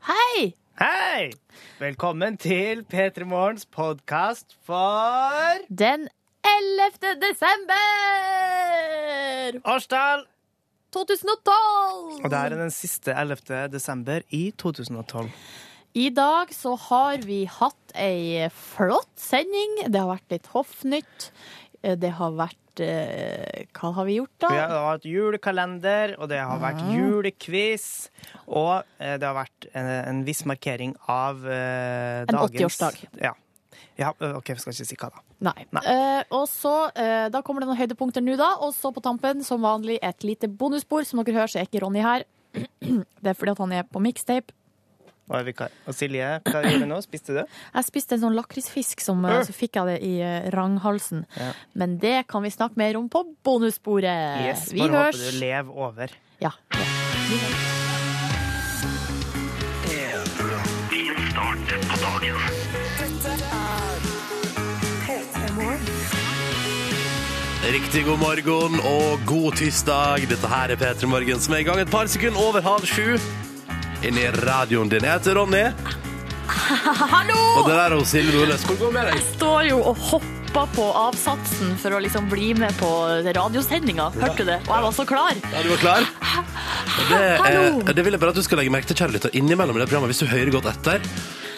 [0.00, 0.54] Hei!
[0.80, 1.30] Hei!
[1.76, 6.06] Velkommen til P3 Morgens podkast for Den
[6.40, 7.18] 11.
[7.20, 7.82] desember
[9.68, 10.24] Årstall
[10.96, 12.24] 2012!
[12.24, 13.68] Og det er den siste 11.
[13.74, 15.28] desember i 2012.
[16.00, 19.82] I dag så har vi hatt ei flott sending.
[19.84, 21.28] Det har vært litt hoffnytt.
[21.80, 24.50] Det har vært eh, Hva har vi gjort, da?
[24.52, 27.86] Vi har hatt julekalender, og det har vært julequiz.
[28.46, 33.00] Og eh, det har vært en, en viss markering av eh, En dagens 80-årsdag.
[33.24, 33.32] Ja.
[34.00, 34.12] ja.
[34.36, 35.24] OK, vi skal ikke si hva da.
[35.50, 35.56] Nei.
[35.72, 35.84] Nei.
[35.88, 38.52] Eh, og så, eh, Da kommer det noen høydepunkter nå, da.
[38.66, 41.08] Og så på tampen, som vanlig, et lite bonusbord.
[41.08, 42.28] Som dere hører, så er ikke Ronny her.
[43.22, 44.52] Det er fordi at han er på mixtape.
[45.30, 45.74] Og, er vikar.
[45.86, 46.96] og Silje, hva gjorde du nå?
[47.06, 47.40] Spiste du?
[47.46, 51.22] Jeg spiste en sånn lakrisfisk, som, eh, så fikk jeg det i eh, ranghalsen.
[51.38, 51.52] Ja.
[51.78, 54.42] Men det kan vi snakke mer om på bonussporet.
[54.48, 55.20] Yes, vi bare høres.
[55.22, 56.18] håper du lever over.
[56.42, 56.50] Ja.
[56.74, 56.86] ja.
[57.30, 57.38] Vi.
[67.70, 70.26] Riktig god morgen og god tirsdag.
[70.30, 73.14] Dette her er P3 Morgen som er i gang et par sekunder over halv sju.
[74.06, 75.04] Inni radioen din.
[75.04, 75.64] Jeg heter Ronny,
[77.14, 77.38] Hallo!
[77.60, 78.62] og det der er Silje Nordnes.
[78.66, 79.24] Hvordan går det med deg?
[79.36, 82.88] Står jo og hopper på avsatsen for å liksom bli med på
[83.26, 84.08] radiosendinga.
[84.16, 84.56] Hørte du det?
[84.66, 85.42] Og jeg var så klar.
[85.52, 86.08] Ja, du var klar?
[87.10, 89.76] Det, er, det vil jeg bare at du skal legge merke til, kjære lytter, innimellom
[89.78, 91.04] i det programmet, hvis du hører godt etter,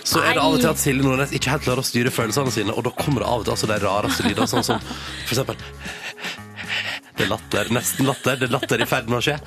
[0.06, 2.52] så er det av og til at Silje Nordnes ikke helt klarer å styre følelsene
[2.54, 5.34] sine, og da kommer det av og til altså de rareste lyder, sånn som for
[5.34, 5.58] eksempel
[7.16, 9.38] Det er latter, nesten latter, det er latter i ferd med å skje.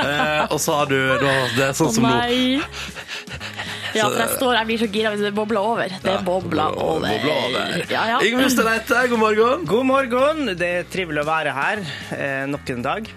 [0.00, 2.12] Eh, og så har du da, det er sånn som nå.
[3.90, 5.94] Ja, for jeg står, jeg blir så gira hvis det bobler over.
[6.04, 7.08] Det bobler over.
[7.08, 7.74] Bobler over.
[7.90, 8.20] Ja, ja.
[8.26, 9.66] Yngve Ustadreite, god morgen.
[9.70, 10.52] God morgen!
[10.60, 11.82] Det er trivelig å være her
[12.16, 13.10] eh, nok en dag.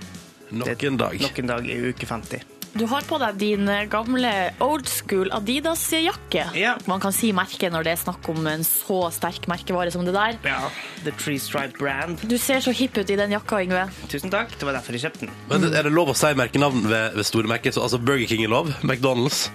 [0.54, 1.22] Nok en dag.
[1.28, 2.53] Nok en dag i uke 50.
[2.74, 4.30] Du har på deg din eh, gamle
[4.64, 6.48] old school Adidas-jakke.
[6.58, 6.74] Ja.
[6.90, 10.16] Man kan si merke når det er snakk om en så sterk merkevare som det
[10.16, 10.40] der.
[10.48, 10.72] Ja,
[11.06, 12.24] The Tree Stripe Brand.
[12.26, 13.86] Du ser så hipp ut i den jakka, Yngve.
[14.10, 15.36] Tusen takk, det var derfor jeg kjøpte den.
[15.52, 17.76] Men er det lov å si merkenavn ved, ved store merker?
[17.76, 19.52] Så, altså Burger King er lov, McDonald's.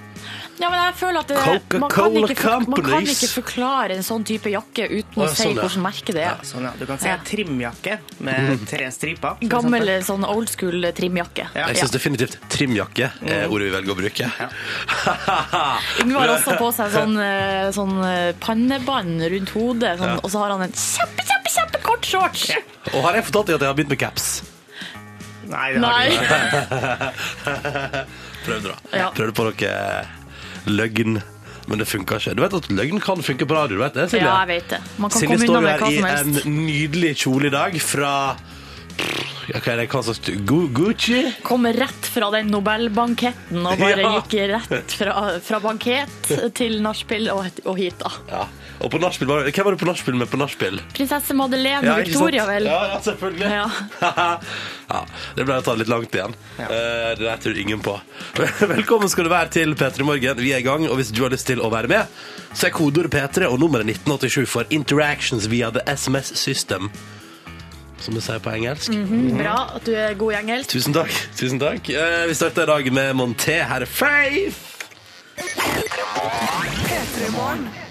[0.58, 1.36] Ja, men jeg føler at det,
[1.78, 5.34] man, kan ikke, for- man kan ikke forklare en sånn type jakke uten Å, ja,
[5.34, 5.62] si sånn, ja.
[5.62, 6.40] hvilket merke det er.
[6.42, 6.72] Sånn, ja.
[6.78, 7.14] Du kan si Ja.
[7.14, 9.36] en trimjakke med tre striper.
[9.48, 11.46] Gammel sånn old school trimjakke.
[11.54, 11.68] Ja.
[11.70, 14.26] Jeg syns definitivt trimjakke er ordet vi velger å bruke.
[16.02, 20.20] Yngve har også på seg sånn, eh, sånn eh, pannebånd rundt hodet, sånn, Ja.
[20.22, 22.48] og så har han en kjempe, kjempe, kjempekort shorts.
[22.50, 22.60] Ja.
[22.94, 24.42] Og har jeg fortalt deg at jeg har begynt med caps?
[25.48, 26.08] Nei, det har Nei.
[26.08, 26.38] du ikke.
[28.48, 28.76] Prøvde, da.
[28.98, 29.10] Ja.
[29.16, 30.08] Prøvde på noe
[30.66, 31.20] løgn,
[31.68, 32.34] men det funka ikke.
[32.34, 34.24] Du vet at løgn kan funke på radio, du vet det, Silje?
[34.26, 34.80] Ja, jeg vet det.
[34.98, 37.76] Man kan Silje komme står unna med hva her i en nydelig kjole i dag
[37.84, 38.12] fra
[39.48, 41.20] ja, hva er det, hva slags Gu- Gucci?
[41.46, 44.10] Kom rett fra den Nobelbanketten og bare Ja.
[44.18, 45.14] gikk rett fra,
[45.44, 48.10] fra bankett til nachspiel og, og hit, da.
[48.32, 48.42] Ja.
[48.78, 50.78] Og på nachspiel, var hvem var du på nachspiel med på nachspiel?
[50.94, 52.68] Prinsesse Madeleine Ja, Victoria, vel?
[52.70, 53.48] Ja, ja, selvfølgelig.
[53.50, 53.66] Ja.
[54.92, 55.00] ja,
[55.34, 56.36] det ble tatt litt langt igjen.
[56.62, 56.68] Eh,
[57.18, 57.96] det der tror ingen på.
[58.76, 60.42] Velkommen skal du være til P3 Morgen.
[60.44, 62.18] Vi er i gang, og hvis du har lyst til å være med,
[62.54, 66.92] så er kodeordet P3 og nummeret 1987 for Interactions via the SMS System.
[67.98, 68.94] Som det sier på engelsk.
[69.34, 70.70] Bra at du er god i engelsk.
[70.70, 71.10] Tusen takk.
[71.34, 73.58] tusen takk Uh, Vi starter i dag med Monté.
[73.66, 74.78] Her er Faith.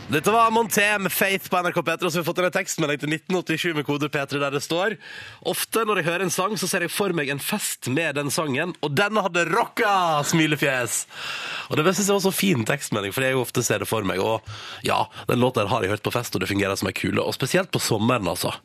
[0.08, 2.06] Dette var Monté med Faith på NRK P3.
[2.08, 4.96] Og så har vi fått en tekstmelding til 1987 med kode P3 der det står
[5.52, 8.32] Ofte når jeg hører en sang, så ser jeg for meg en fest med den
[8.32, 10.24] sangen, og den hadde rocka!
[10.24, 11.02] Smilefjes.
[11.68, 14.24] Og det syns jeg var så fin tekstmelding, for jeg ofte ser det for meg.
[14.24, 14.48] Og
[14.88, 17.20] ja, den låta her har jeg hørt på fest, og det fungerer som ei kule.
[17.20, 18.56] Og spesielt på sommeren, altså.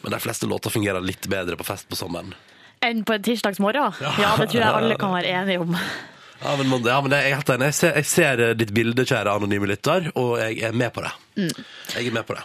[0.00, 2.32] Men de fleste låter fungerer litt bedre på fest på sommeren.
[2.80, 4.00] Enn på en tirsdagsmorgen?
[4.00, 5.76] Ja, det tror jeg alle kan være enige om.
[6.38, 7.70] Ja, men, ja, men jeg, er helt enig.
[7.72, 11.10] jeg, ser, jeg ser ditt bilde, kjære anonyme lytter, og jeg er med på det.
[11.96, 12.44] Jeg er med på det.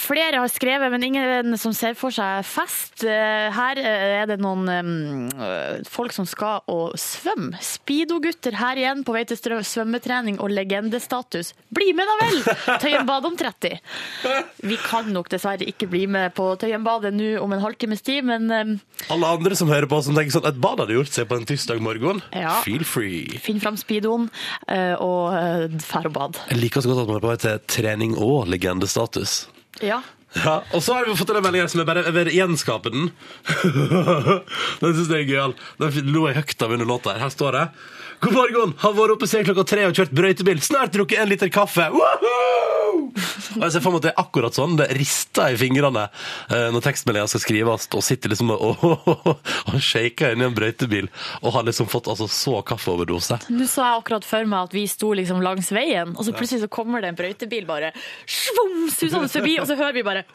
[0.00, 3.04] Flere har skrevet, men ingen som ser for seg fest.
[3.06, 7.58] Eh, Her eh, er det noen eh, folk som skal og svømme.
[7.64, 11.52] Speedo-gutter her igjen på vei til svømmetrening og legendestatus.
[11.74, 12.42] Bli med da vel!
[12.82, 13.78] Tøyen bad om 30.
[14.64, 18.24] Vi kan nok dessverre ikke bli med på Tøyen badet nå om en halvtimes tid,
[18.28, 18.74] men eh,
[19.14, 21.48] Alle andre som hører på, som tenker sånn Et bad hadde gjort seg på en
[21.48, 22.22] tirsdag morgen.
[22.34, 22.58] Ja.
[22.66, 23.38] Feel free.
[23.42, 24.28] finn fram speedoen
[24.68, 25.68] og eh,
[26.04, 26.38] og bad.
[26.50, 29.44] Jeg liker så godt at man er på vei til trening og legendestatus.
[29.82, 30.02] Ja.
[30.34, 32.90] Ja, Og så har vi fått en melding her som jeg bare jeg vil gjenskape
[32.90, 33.10] den.
[34.82, 35.54] den syns jeg er gøyal.
[35.78, 37.22] Den lo jeg høyt av under låta her.
[37.22, 37.64] Her står det
[38.24, 38.74] God morgen!
[38.80, 40.62] Har vært oppe siden klokka tre og kjørt brøytebil.
[40.64, 41.90] Snart drukket en liter kaffe.
[41.94, 42.73] Woohoo!
[42.94, 44.76] Og jeg ser for meg at det er akkurat sånn.
[44.78, 49.28] Det rister i fingrene eh, når tekstmeldinga skal skrives, og sitter liksom og, og,
[49.70, 51.10] og shaker inni en brøytebil
[51.42, 53.40] og har liksom fått altså, så kaffeoverdose.
[53.54, 56.64] Nå så jeg akkurat for meg at vi sto liksom langs veien, og så plutselig
[56.64, 57.92] så kommer det en brøytebil bare
[58.26, 60.24] svum, susende forbi, og så hører vi bare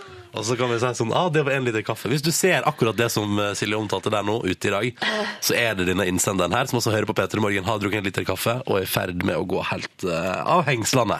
[0.30, 2.10] Og så kan vi si sånn, ah, det var en liter kaffe.
[2.12, 5.04] Hvis du ser akkurat det som eh, Silje omtalte der nå, ute i dag,
[5.42, 8.02] så er det denne innsenderen her, som også hører på Peter i Morgen, har drukket
[8.02, 11.18] en liter kaffe og er i ferd med å gå helt uh, av hengslene.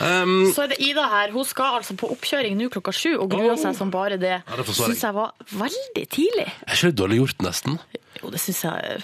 [0.00, 1.30] um, Så er det Ida her.
[1.36, 4.40] Hun skal altså på oppkjøring nå klokka sju og gruer seg som bare det.
[4.42, 4.66] Ja, det.
[4.74, 6.48] Syns jeg var veldig tidlig.
[6.66, 7.78] er ikke det dårlig gjort, nesten?
[8.22, 8.98] Jo, det syns jeg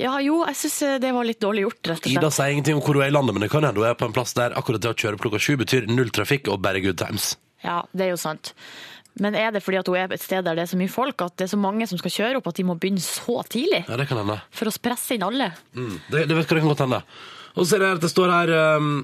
[0.00, 2.82] Ja, jo, jeg syns det var litt dårlig gjort, rett og Ida sier ingenting om
[2.82, 4.54] hvor hun er i landet, men det kan hende hun er på en plass der
[4.58, 7.34] akkurat det å kjøre opp klokka sju betyr null trafikk og bare good times.
[7.62, 8.52] Ja, det er jo sant.
[9.20, 11.20] Men er det fordi at hun er et sted der det er så mye folk,
[11.24, 13.82] at det er så mange som skal kjøre opp, at de må begynne så tidlig?
[13.84, 14.38] Ja, det kan hende.
[14.56, 15.50] For å presse inn alle?
[15.76, 17.02] Mm, det, det vet hva det kan godt hende.
[17.52, 18.94] Og så ser jeg at det står her um,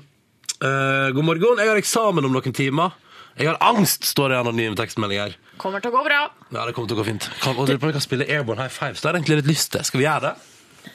[0.62, 2.96] uh, God morgen, jeg har eksamen om noen timer.
[3.38, 5.36] Jeg har angst, står det i anonym tekstmelding her.
[5.62, 6.24] Kommer til å gå bra.
[6.50, 7.28] Ja, det kommer til å gå fint.
[7.42, 9.70] Kan, og dere kan spille Airborne High Five, så det har jeg egentlig litt lyst
[9.74, 9.84] til.
[9.86, 10.32] Skal vi gjøre det?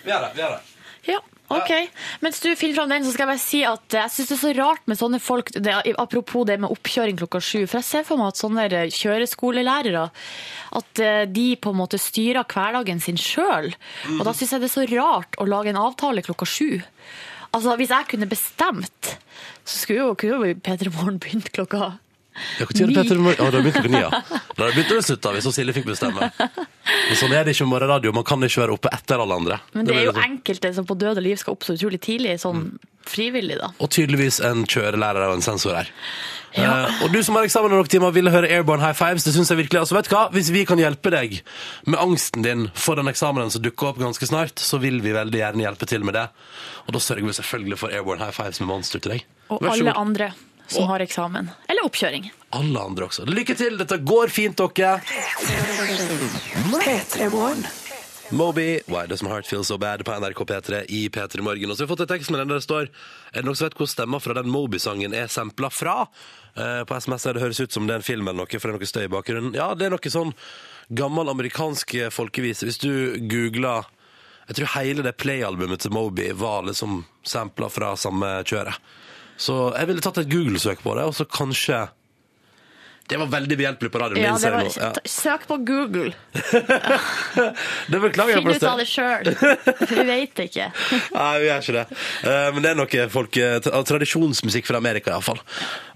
[0.01, 0.31] Vi gjør det.
[0.33, 0.89] vi gjør det.
[1.07, 1.19] Ja,
[1.59, 1.71] OK.
[2.23, 4.41] Mens du finner fram den, så skal jeg bare si at jeg syns det er
[4.41, 7.63] så rart med sånne folk det, Apropos det med oppkjøring klokka sju.
[7.65, 10.07] For jeg ser for meg at sånne kjøreskolelærere
[10.79, 13.73] at eh, de på en måte styrer hverdagen sin sjøl.
[14.17, 16.81] Og da syns jeg det er så rart å lage en avtale klokka sju.
[17.53, 19.11] Altså, Hvis jeg kunne bestemt,
[19.63, 21.94] så skulle jo, kunne jo P3 Morgen begynt klokka
[22.59, 23.19] Ja, Når er det Petter?
[23.21, 24.09] Å, det har begynt ni, ja.
[24.09, 26.30] Da har det begynt å slutte, hvis Silje fikk bestemme.
[26.33, 28.13] Men sånn er det ikke med morgenradio.
[28.15, 29.59] Man kan ikke være oppe etter alle andre.
[29.77, 30.25] Men det er jo sånn.
[30.30, 32.68] enkelte som på døde liv skal opp så utrolig tidlig, sånn
[33.07, 33.74] frivillig, da.
[33.83, 35.91] Og tydeligvis en kjørelærer og en sensor her.
[36.53, 39.25] Eh, og du som har eksamen om noen timer, ville høre Airborne High Fives.
[39.25, 39.81] Det synes jeg virkelig.
[39.81, 40.27] Altså, vet du hva?
[40.33, 41.39] Hvis vi kan hjelpe deg
[41.89, 45.41] med angsten din for den eksamenen som dukker opp ganske snart, så vil vi veldig
[45.41, 46.27] gjerne hjelpe til med det.
[46.86, 49.25] Og da sørger vi selvfølgelig for Airborne High Fives med Monster til deg.
[49.50, 50.33] Og Vær så alle andre
[50.74, 51.50] som Og- har eksamen.
[51.70, 52.31] Eller oppkjøring.
[52.54, 53.25] Alle andre også.
[53.30, 55.02] Lykke til, dette går fint, dere.
[58.31, 61.70] Moby, Why Does My Heart Feel So Bad på NRK P3 i P3 Morgen.
[61.70, 62.88] Og så har vi fått en tekst med den der det står
[63.34, 66.08] Er det noen som vet hvor stemma fra den Moby-sangen er sampla fra?
[66.58, 68.72] Eh, på SMS er det høres ut som det er en film eller noe, for
[68.72, 69.54] det er noe støy i bakgrunnen.
[69.58, 70.34] Ja, det er noe sånn
[70.94, 72.66] gammel amerikansk folkevise.
[72.70, 73.86] Hvis du googler
[74.50, 78.75] Jeg tror hele det Play-albumet til Moby var liksom sampla fra samme kjøret.
[79.44, 81.81] Så jeg ville tatt et Google-søk på det, og så kanskje
[83.10, 84.24] Det var veldig behjelpelig på radioen.
[84.24, 84.68] Ja, var.
[84.80, 84.92] Ja.
[85.12, 86.13] Søk på Google.
[87.92, 88.45] Det beklager jeg.
[88.45, 89.28] Finn ut av det sjøl.
[89.92, 90.69] Vi vet ikke.
[91.18, 91.84] Nei, vi gjør ikke det.
[92.31, 93.42] Eh, Men det er noe folk,
[93.92, 95.44] tradisjonsmusikk fra Amerika, iallfall.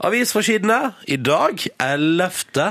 [0.09, 2.67] Avisforsidene i dag, 11.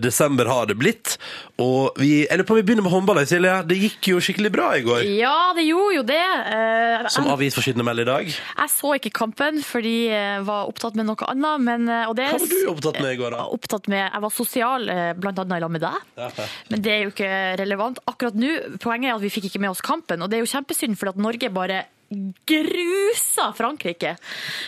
[0.00, 1.16] desember har det blitt.
[1.62, 3.54] Og vi, eller på vi begynner med håndball, Silje.
[3.68, 5.04] Det gikk jo skikkelig bra i går.
[5.20, 6.18] Ja, det gjorde jo det.
[6.18, 8.26] Eh, Som Jeg, meld i dag.
[8.26, 11.60] jeg så ikke kampen fordi jeg var opptatt med noe annet.
[11.60, 13.46] Men, eh, det, Hva var du opptatt med i går, da?
[13.54, 16.00] Opptatt med, jeg var sosial, eh, blant annet i lag med deg.
[16.18, 16.46] Ja, ja.
[16.70, 17.32] Men det er jo ikke
[17.62, 18.78] relevant akkurat nå.
[18.82, 21.08] Poenget er at vi fikk ikke med oss kampen, og det er jo kjempesynd, for
[21.08, 21.84] at Norge bare
[22.46, 24.16] grusa Frankrike.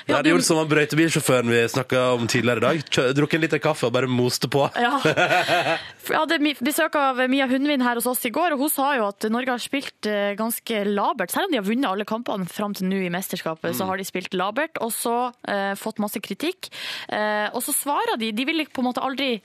[0.06, 3.14] Vi hadde det som han brøytebilsjåføren vi snakka om tidligere i dag.
[3.16, 4.66] Drukket en liter kaffe og bare moste på.
[4.76, 4.96] Ja.
[6.06, 9.08] Jeg hadde besøk av Mia Hundvin her hos oss i går, og hun sa jo
[9.08, 11.32] at Norge har spilt eh, ganske labert.
[11.34, 14.06] Selv om de har vunnet alle kampene fram til nå i mesterskapet, så har de
[14.06, 15.16] spilt labert og så
[15.50, 16.70] eh, fått masse kritikk.
[17.10, 18.30] Eh, og så svarer de.
[18.36, 19.40] De vil på en måte aldri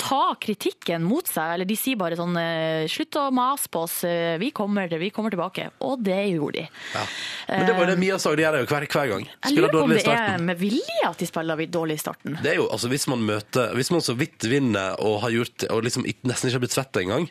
[0.00, 3.98] ta kritikken mot seg, eller de sier bare sånn eh, Slutt å mase på oss,
[4.08, 5.68] eh, vi kommer, vi kommer tilbake.
[5.84, 6.66] Og det gjorde de.
[6.94, 7.04] Ja.
[7.48, 9.24] Men det var jo det Mia sa, det gjør de jo hver, hver gang.
[9.26, 10.46] Jeg Spiller lurer på om dårlig i det er starten.
[10.46, 12.38] med vilje at de spiller dårlig i starten.
[12.42, 15.64] Det er jo, altså Hvis man møter, hvis man så vidt vinner og har gjort
[15.70, 17.28] og liksom ikke- nesten ikke har blitt svett engang,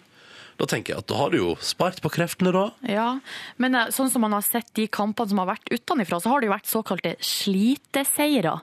[0.56, 2.66] da tenker jeg at da har du jo spart på kreftene, da.
[2.88, 3.08] Ja,
[3.62, 6.42] men eh, sånn som man har sett de kampene som har vært utenfra, så har
[6.42, 8.54] det jo vært såkalte sliteseiere.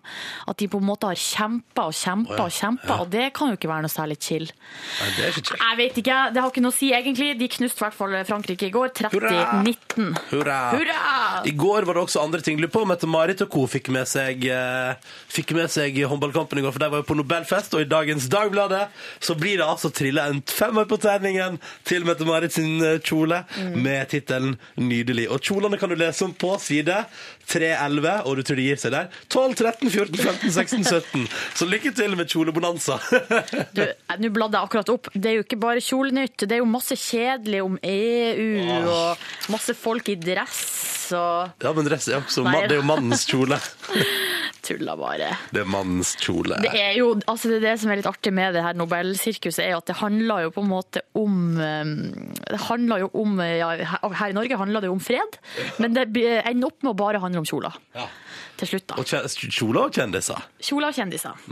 [0.48, 3.26] At de på en måte har kjempa og kjempa oh, ja, og kjempa, og det
[3.36, 4.48] kan jo ikke være noe særlig chill.
[4.48, 5.60] Nei, det er ikke chill.
[5.62, 7.28] Jeg vet ikke, det har ikke noe å si egentlig.
[7.42, 10.08] De knuste i hvert fall Frankrike i går, 30-19.
[10.32, 10.58] Hurra!
[10.72, 11.02] Hurra!
[11.48, 12.60] I går var det også andre ting.
[12.62, 13.66] Lurer på om Mette-Marit og co.
[13.70, 17.16] fikk med seg eh, Fikk med seg håndballkampen i går, for de var jo på
[17.18, 18.82] Nobelfest, og i dagens Dagbladet
[19.22, 21.58] så blir det altså trilla en femmer på terningen
[21.88, 23.42] til Mette-Marit sin eh, kjole
[23.74, 25.28] med tittelen 'Nydelig'.
[25.32, 27.04] Og kjolene kan du lese om på side
[27.50, 29.08] 311, og du tror de gir seg der.
[29.32, 31.26] 12, 13, 14, 15, 16, 17.
[31.58, 32.98] Så lykke til med kjolebonanza.
[33.76, 33.82] Du,
[34.22, 35.10] Nå bladde jeg akkurat opp.
[35.14, 36.46] Det er jo ikke bare kjolenytt.
[36.46, 38.48] Det er jo masse kjedelig om EU
[38.92, 42.64] og masse folk i dress og ja, men dress Nei.
[42.66, 43.58] Det er jo mannens kjole.
[44.62, 45.32] Tulla bare.
[45.50, 46.60] Det er mannens kjole.
[46.62, 49.64] Det er jo altså det, er det som er litt artig med det her Nobelsirkuset,
[49.64, 51.90] er jo at det handler jo på en måte om eh,
[52.52, 55.38] Det handler jo om ja, Her i Norge handler det jo om fred,
[55.82, 57.74] men det ender opp med å bare handle om kjoler.
[57.96, 58.06] Ja.
[58.60, 58.98] Til slutt, da.
[59.00, 59.08] Og
[59.56, 60.44] kjoler og kjendiser.
[60.62, 61.44] Kjoler og kjendiser.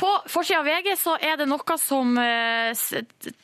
[0.00, 2.84] På forsida av VG så er det noe som eh,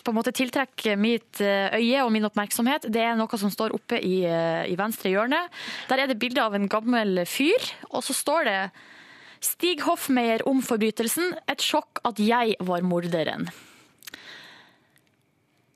[0.03, 2.89] på en måte tiltrekker mitt eh, øye og min oppmerksomhet.
[2.93, 5.45] Det er noe som står oppe i, eh, i venstre hjørne.
[5.89, 8.61] Der er det bilde av en gammel fyr, og så står det
[9.43, 11.33] Stig Hoffmeier om forbrytelsen.
[11.51, 13.49] Et sjokk at jeg var morderen.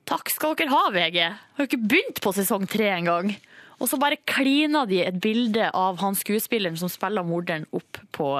[0.06, 1.18] Takk skal dere ha, VG.
[1.26, 3.32] Har jo ikke begynt på sesong tre engang.
[3.76, 8.30] Og så bare klina de et bilde av han skuespilleren som spiller morderen opp på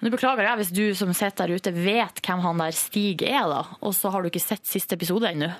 [0.00, 3.44] Nå beklager jeg hvis du som sitter der ute vet hvem han der Stig er,
[3.50, 3.58] da.
[3.84, 5.50] Og så har du ikke sett siste episode ennå.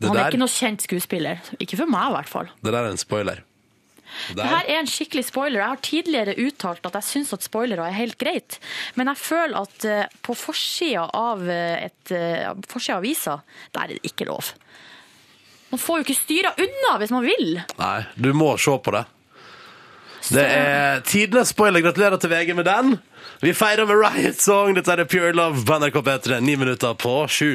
[0.00, 1.40] Han er der, ikke noe kjent skuespiller.
[1.58, 2.52] Ikke for meg, i hvert fall.
[2.62, 3.42] det der er en spoiler.
[4.30, 5.60] Det der, her er en skikkelig spoiler.
[5.60, 8.58] Jeg har tidligere uttalt at jeg syns at spoilere er helt greit,
[8.98, 13.36] men jeg føler at eh, på forsida av eh, et eh, forsida av avisa,
[13.74, 14.54] der er det ikke lov.
[15.70, 17.60] Man får jo ikke styra unna hvis man vil.
[17.78, 19.04] nei, du må se på det.
[20.30, 21.80] Det er tidenes spoiler.
[21.82, 22.98] Gratulerer til VG med den.
[23.40, 24.74] Vi feirer med Riot Song.
[24.76, 26.40] Dette er Pure Love på NRK P3.
[26.44, 27.54] Ni minutter på sju.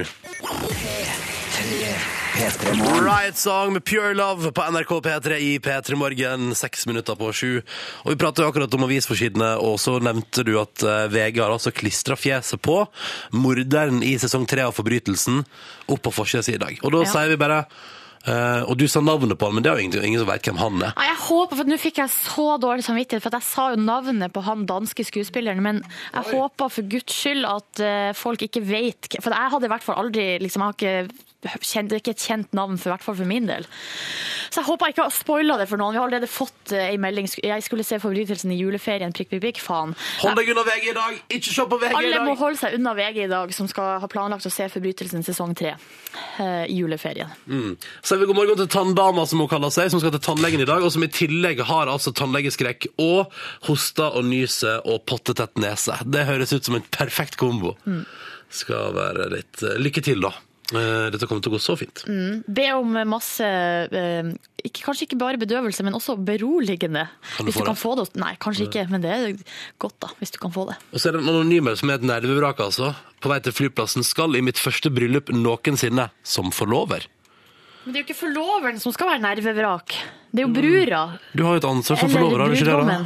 [3.06, 6.50] Riot Song med Pure Love på NRK P3 i P3 Morgen.
[6.56, 7.62] Seks minutter på sju.
[8.04, 11.54] Og Vi pratet jo akkurat om avisforsidene, og så nevnte du at eh, VG har
[11.56, 12.82] altså klistra fjeset på
[13.38, 15.44] morderen i sesong tre av Forbrytelsen
[15.88, 16.80] opp på forsida si i dag.
[16.84, 17.12] Og da Ja.
[17.14, 17.66] sier vi bare
[18.28, 20.46] eh, Og du sa navnet på han, men det er jo ingen, ingen som vet
[20.50, 20.94] hvem han er.
[20.98, 24.34] Nei, jeg håper, for Nå fikk jeg så dårlig samvittighet, for jeg sa jo navnet
[24.36, 25.62] på han danske skuespilleren.
[25.66, 29.70] Men jeg håper for guds skyld at uh, folk ikke vet hvem- For jeg hadde
[29.70, 30.78] i hvert fall aldri liksom, Jeg har
[31.08, 33.68] ikke kjent, ikke et kjent navn, for, i hvert fall for min del.
[34.50, 35.96] Så jeg håper jeg ikke har spoila det for noen.
[35.96, 37.28] Vi har allerede fått ei en melding.
[37.44, 39.14] Jeg skulle se forbrytelsen i juleferien.
[39.16, 39.62] Prikk, prikk, prikk.
[39.66, 39.96] Faen.
[40.22, 41.20] Hold deg unna VG i dag!
[41.38, 44.00] Ikke se på VG i Alle må holde seg unna VG i dag, som skal
[44.04, 47.32] ha planlagt å se Forbrytelsen sesong tre eh, i juleferien.
[48.02, 50.70] Så vi god morgen til tanndama, som hun kaller seg, som skal til tannlegen i
[50.70, 53.34] dag, og som i tillegg har altså tannlegeskrekk og
[53.68, 56.00] hoster og nyser og pottetett nese.
[56.06, 57.76] Det høres ut som en perfekt kombo.
[58.56, 60.32] Skal være litt eh, Lykke til, da.
[60.74, 62.02] Eh, Dette kommer til å gå så fint.
[62.50, 64.30] Be om masse eh,
[64.66, 67.04] ikke, Kanskje ikke bare bedøvelse, men også beroligende.
[67.36, 67.82] Kan du hvis få du kan det?
[67.84, 68.06] få det.
[68.24, 69.36] Nei, kanskje ikke, men det er
[69.84, 70.78] godt da, hvis du kan få det.
[70.90, 72.96] Og så er det en anonyme som er et nervevrak, altså.
[73.22, 74.06] På vei til flyplassen.
[74.06, 77.06] Skal i mitt første bryllup noensinne som forlover.
[77.86, 79.94] Men det er jo ikke forloveren som skal være nervevrak.
[80.34, 81.04] Det er jo brura.
[81.38, 82.80] Du har jo et ansvar for forlover, har du ikke det?
[82.90, 82.98] da?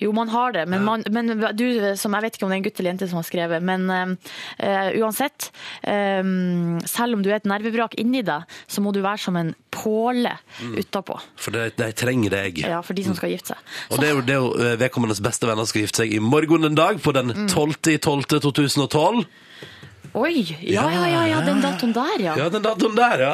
[0.00, 1.64] Jo, man har det, men, man, men du
[1.96, 3.86] som Jeg vet ikke om det er en gutt eller jente som har skrevet, men
[3.90, 5.50] uh, uansett.
[5.86, 9.54] Um, selv om du er et nervevrak inni deg, så må du være som en
[9.74, 10.72] påle Mm.
[10.80, 11.18] utapå.
[11.36, 12.58] For de, de trenger deg.
[12.64, 13.74] Ja, for de som skal gifte seg.
[13.92, 16.20] Og det er jo, det er jo eh, vedkommendes beste venner skal gifte seg i
[16.22, 17.46] morgen en dag, på den Mm.
[17.52, 19.24] 12.12.2012.
[20.16, 20.46] Oi!
[20.64, 22.36] Ja, ja, ja, ja, den datoen der, ja.
[22.40, 23.32] Ja, den datoen der, ja.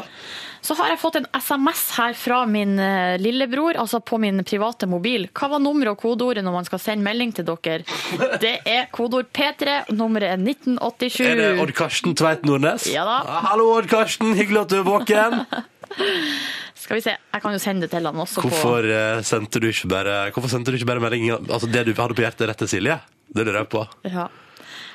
[0.63, 4.87] Så har jeg fått en SMS her fra min eh, lillebror, altså på min private
[4.87, 5.27] mobil.
[5.35, 7.83] Hva var nummeret og kodeordet når man skal sende melding til dere?
[8.45, 11.19] Det er kodeord P3, nummeret er 1987.
[11.27, 12.87] Er det Odd Karsten Tveit Nordnes?
[12.93, 13.19] Ja da.
[13.49, 14.37] hallo, Odd Karsten.
[14.39, 15.41] Hyggelig at du er våken.
[16.83, 19.27] Skal vi se, jeg kan jo sende det til han også Hvorfor, på...
[19.27, 22.25] sendte du ikke bare, hvorfor sendte du ikke bare melding Altså det du hadde på
[22.25, 22.97] hjertet rett til Silje?
[23.33, 23.85] Det lurer jeg på.
[24.09, 24.27] Ja.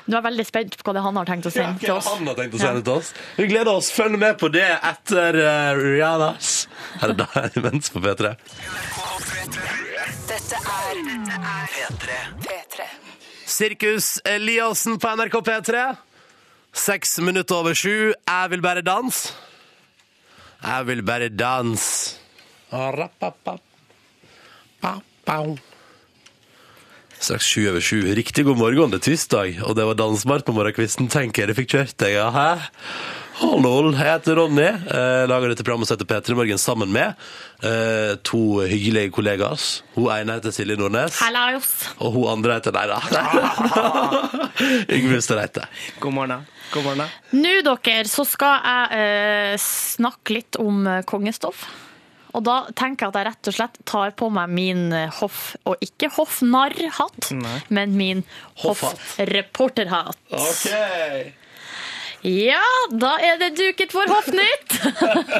[0.08, 2.06] Nå er jeg veldig spent på hva det han har tenkt å sende til oss.
[2.08, 3.10] han har tenkt å sende til oss.
[3.36, 3.90] Vi gleder oss.
[3.92, 6.52] Følg med på det etter uh, Rihannas.
[7.02, 8.32] Her er det imens på P3.
[10.30, 11.02] Dette er
[11.74, 12.16] P3.
[12.46, 12.88] P3.
[13.58, 15.84] Sirkus Eliassen på NRK P3.
[16.72, 18.14] Seks minutter over sju.
[18.16, 19.36] Jeg vil bare danse.
[20.64, 22.16] Jeg vil bare danse.
[22.72, 23.60] Arapapap.
[24.80, 25.58] Pau, pau.
[27.18, 28.02] Straks sju over sju.
[28.14, 31.08] Riktig god morgen, det er tirsdag, og det var dansbart på morgenkvisten.
[31.10, 32.50] Tenker jeg fikk kjørt deg, ja, hæ?
[33.38, 34.66] Hallo, jeg heter Ronny.
[34.66, 37.14] Eh, lager dette programmet som heter P3 Morgen sammen med
[37.62, 39.62] eh, to hyggelige kollegaer.
[39.94, 41.18] Hun ene heter Silje Nordnes.
[41.22, 41.68] Hallaus!
[42.02, 42.98] Og hun andre heter Nei da.
[44.96, 45.66] Yngve Ustadreite.
[46.02, 46.46] God morgen.
[46.74, 47.14] God morgen.
[47.34, 51.66] Nå, dere, så skal jeg eh, snakke litt om eh, kongestoff.
[52.36, 55.56] Og da tenker jeg at jeg rett og slett tar på meg min eh, hoff,
[55.64, 57.30] og ikke hoffnarrhatt,
[57.72, 58.24] men min
[58.64, 60.18] hoffreporterhatt.
[60.36, 60.66] OK.
[62.26, 64.74] Ja, da er det duket for Hoffnytt!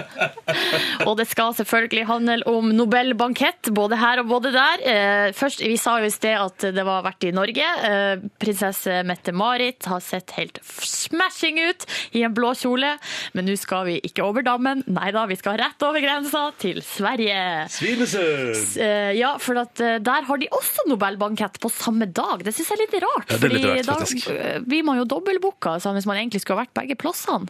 [1.09, 4.83] Og det skal selvfølgelig handle om Nobelbankett, både her og både der.
[4.87, 7.67] Eh, Først, Vi sa jo i sted at det var vært i Norge.
[7.89, 11.87] Eh, Prinsesse Mette-Marit har sett helt smashing ut
[12.19, 12.95] i en blå kjole.
[13.35, 14.85] Men nå skal vi ikke over dammen.
[14.87, 17.41] Nei da, vi skal rett over grensa til Sverige.
[17.75, 18.79] Svinesund!
[18.79, 22.45] Eh, Ja, for at der har de også Nobelbankett på samme dag.
[22.47, 23.33] Det syns jeg er litt rart.
[23.35, 24.29] Ja, det er litt rart, faktisk.
[24.31, 27.49] Da blir man jo dobbeltbooka sånn, hvis man egentlig skulle ha vært begge plassene.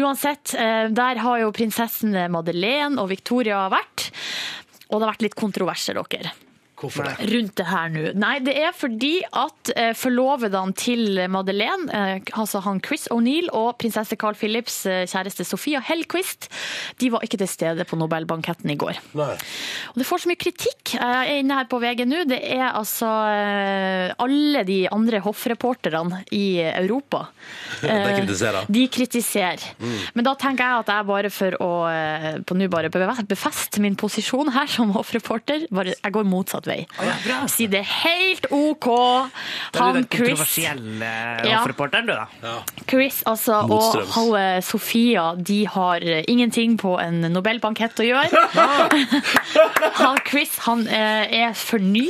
[0.00, 4.10] Uansett, eh, der har jo prinsessene Madeleine og Victoria vært.
[4.90, 6.32] Og det har vært litt kontroverser, dere.
[6.80, 7.28] Hvorfor det?
[7.30, 8.04] Rundt det her nå.
[8.20, 13.74] Nei, det er fordi at eh, forlovedene til Madeleine, eh, altså han Chris O'Neill og
[13.80, 16.48] prinsesse Carl Phillips eh, kjæreste Sofia Hellquist,
[17.00, 19.00] de var ikke til stede på Nobelbanketten i går.
[19.18, 19.34] Nei.
[19.92, 20.94] Og det får så mye kritikk.
[20.96, 22.22] Jeg er inne her på VG nå.
[22.30, 27.26] Det er altså eh, alle de andre hoffreporterne i Europa.
[27.82, 28.70] De eh, kritiserer.
[28.72, 29.68] De kritiserer.
[30.14, 33.96] Men da tenker jeg at jeg bare for å eh, på nå bare befeste min
[33.98, 36.69] posisjon her som hoffreporter, bare, jeg går motsatt vei.
[37.50, 38.88] Si det er helt OK.
[39.72, 41.10] Da er Han du den Chris kontroversielle
[41.46, 41.60] Ja.
[41.60, 42.54] hoffreporteren, du, da.
[42.88, 48.28] Chris altså, og hun, eh, Sofia de har eh, ingenting på en Nobelbankett å gjøre.
[50.04, 52.08] han Chris han eh, er for ny.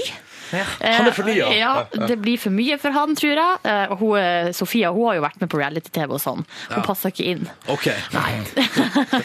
[0.50, 1.50] Han er for ny, ja.
[1.54, 1.73] ja.
[2.11, 3.61] Det blir for mye for han, tror jeg.
[3.71, 6.45] Eh, Og hun, eh, Sofia hun har jo vært med på reality-TV og sånn.
[6.73, 7.47] Hun passer ikke inn.
[7.71, 7.88] OK.
[8.16, 8.33] Nei.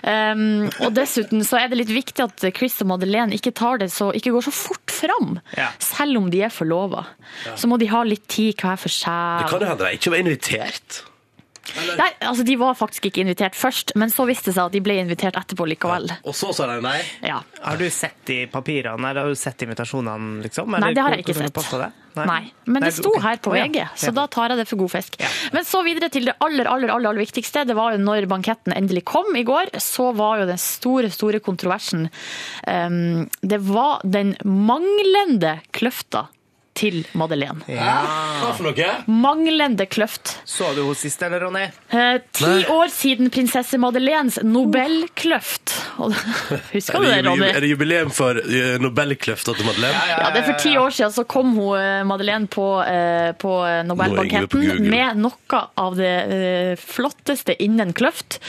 [0.05, 0.43] Um,
[0.85, 4.11] og dessuten så er det litt viktig at Chris og Madeleine ikke tar det så,
[4.15, 5.37] ikke går så fort fram.
[5.57, 5.69] Ja.
[5.83, 7.05] Selv om de er forlova.
[7.55, 9.43] Så må de ha litt tid hver for seg.
[9.43, 11.01] Det kan jo hende de ikke var invitert.
[11.97, 14.81] Nei, altså De var faktisk ikke invitert først, men så viste det seg at de
[14.85, 16.09] ble invitert etterpå likevel.
[16.23, 16.97] Og så sa de nei.
[17.25, 17.41] Ja.
[17.63, 20.75] Har du sett de papirene, eller har du sett invitasjonene, liksom?
[20.79, 21.61] Nei, det har jeg ikke sett.
[22.15, 22.25] Nei.
[22.29, 22.41] Nei.
[22.63, 23.23] Men Nei, det sto okay.
[23.25, 23.87] her på Å, ja.
[23.99, 25.17] Så da tar jeg det for god fisk.
[25.19, 25.31] Ja.
[25.55, 27.65] Men så videre til det aller, aller, aller, aller viktigste.
[27.67, 31.41] Det var jo når banketten endelig kom i går, så var jo den store, store
[31.43, 36.27] kontroversen um, Det var den manglende kløfta
[36.75, 37.61] til Madeleine.
[37.69, 38.87] Hva for noe?
[39.07, 40.35] Manglende kløft.
[40.47, 41.63] Så du henne sist, eller, Ronny?
[41.95, 42.65] Eh, ti Nei.
[42.73, 45.73] år siden prinsesse Madeleines Nobelkløft.
[46.73, 47.47] Husker du det, Ronny?
[47.47, 50.01] er det jubileum for uh, Nobelkløfta til Madeleine?
[50.11, 53.53] Ja, det er For ti år siden så kom hun, eh, Madeleine på, eh, på
[53.87, 58.39] Nobelbanketten med noe av det eh, flotteste innen kløft.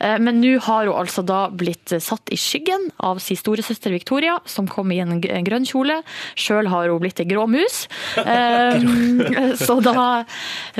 [0.00, 3.94] Eh, Men nå har hun altså da blitt eh, satt i skyggen av sin storesøster
[3.94, 6.00] Victoria, som kom i en en grønn kjole.
[6.38, 7.75] Sjøl har hun blitt ei grå mus.
[8.16, 10.24] Eh, Så da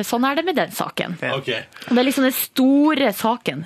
[0.02, 1.16] Sånn er det med den saken.
[1.38, 1.64] Okay.
[1.88, 3.64] Det er liksom den store saken.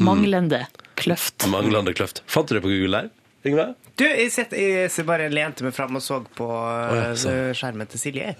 [0.00, 0.64] Manglende
[1.00, 1.46] kløft.
[1.52, 2.22] Manglende kløft.
[2.30, 3.10] Fant du det på Google der?
[3.40, 3.74] Yngve?
[3.96, 7.54] Du, jeg, sett, jeg bare lente meg fram og så på ja, eh, sånn.
[7.56, 8.34] skjermen til Silje.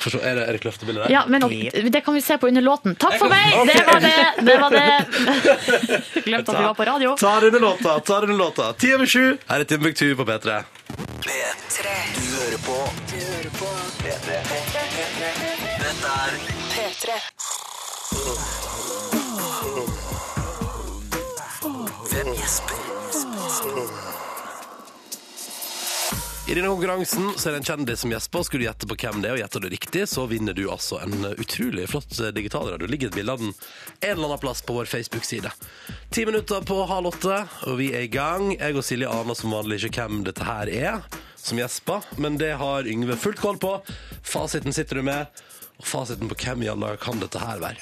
[0.00, 1.12] Forstå, er det, er det kløftebildet der?
[1.12, 1.44] Ja, men
[1.92, 2.96] det kan vi se på under låten.
[2.96, 3.52] Takk for meg!
[3.68, 4.14] Det var det!
[4.48, 4.88] det, var det.
[6.26, 7.12] Glemte at vi var på radio.
[7.20, 8.72] Ta denne låta, ta denne låta.
[8.80, 9.36] Ti over sju.
[9.50, 10.56] Her er Timbuktu på P3.
[11.28, 11.94] P3.
[12.16, 12.80] Du hører på
[13.12, 13.68] Du hører på
[14.00, 14.40] P3.
[15.84, 16.32] Dette er
[16.72, 17.20] P3.
[22.14, 22.93] Hvem gjesper?
[26.46, 28.42] I denne konkurransen så er det en kjendis som gjesper.
[28.44, 30.98] Skulle du gjette på hvem det er, og gjetter du riktig, så vinner du altså
[31.00, 32.84] en utrolig flott digitalradio.
[32.84, 35.50] Det ligger et bilde av den en eller annen plass på vår Facebook-side.
[36.12, 38.52] Ti minutter på halv åtte, og vi er i gang.
[38.58, 41.00] Jeg og Silje aner som vanlig ikke hvem dette her er
[41.44, 43.78] som gjesper, men det har Yngve fullt koll på.
[44.24, 45.44] Fasiten sitter du med,
[45.80, 47.80] og fasiten på hvem i alle kan dette her være.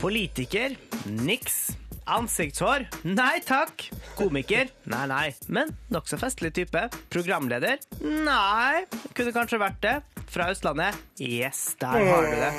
[0.00, 0.76] Politiker?
[1.04, 1.74] Niks.
[2.04, 2.84] Ansiktshår?
[3.08, 3.86] Nei takk.
[4.18, 4.68] Komiker?
[4.92, 5.28] Nei, nei.
[5.48, 6.82] Men nokså festlig type.
[7.12, 7.80] Programleder?
[8.04, 8.84] Nei.
[9.16, 9.94] Kunne kanskje vært det.
[10.28, 10.98] Fra Østlandet?
[11.22, 12.52] Yes, der har du det.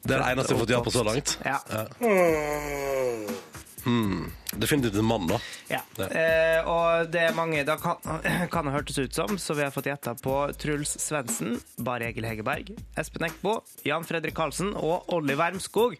[0.00, 1.34] Det er det eneste jeg har fått ja på så langt.
[1.44, 1.58] Ja.
[4.60, 5.38] Definitivt en mann, da.
[5.70, 5.80] ja.
[5.96, 6.06] Ja.
[6.06, 8.00] Eh, og det er mange da kan,
[8.52, 12.28] kan det hørtes ut som, så vi har fått gjetta på Truls Svendsen, Bare Egil
[12.28, 15.96] Hegerberg, Espen Eckbo, Jan Fredrik Karlsen og Olli Wermskog.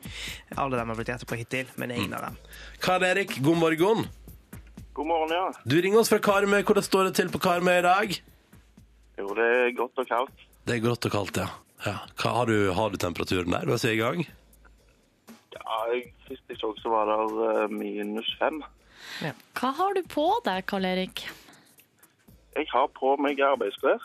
[0.57, 2.41] Alle dem har blitt gjetta på hittil, men ingen av dem.
[2.85, 4.09] Karl Erik, god morgen.
[4.93, 5.47] God morgen, ja.
[5.65, 6.61] Du ringer oss fra Karmøy.
[6.67, 8.17] Hvordan står det til på Karmøy i dag?
[9.21, 10.47] Jo, det er godt og kaldt.
[10.67, 11.49] Det er grått og kaldt, ja.
[11.87, 11.97] ja.
[12.21, 14.29] Hva, har, du, har du temperaturen der Hva sier er i gang?
[15.71, 18.59] Ja, sist jeg så, så var det minus fem.
[19.57, 21.23] Hva har du på deg, Karl Erik?
[22.57, 24.03] Jeg har på meg arbeidsklær.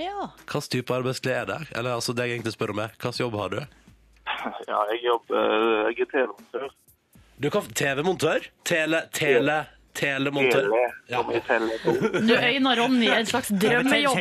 [0.00, 0.30] Ja.
[0.40, 1.58] Hvilken type arbeidsklær er det?
[1.76, 3.60] Eller altså, det jeg egentlig spør om er, hvilken jobb har du?
[4.70, 6.70] Ja, jeg jobber eh, Jeg er telemontør.
[7.40, 8.46] Du kan TV-montør?
[8.68, 9.58] Tele, tele,
[9.94, 10.68] Telemontør.
[10.70, 11.18] Tele, Ja.
[12.22, 14.20] Nå øyner Ronny en slags drømmejobb.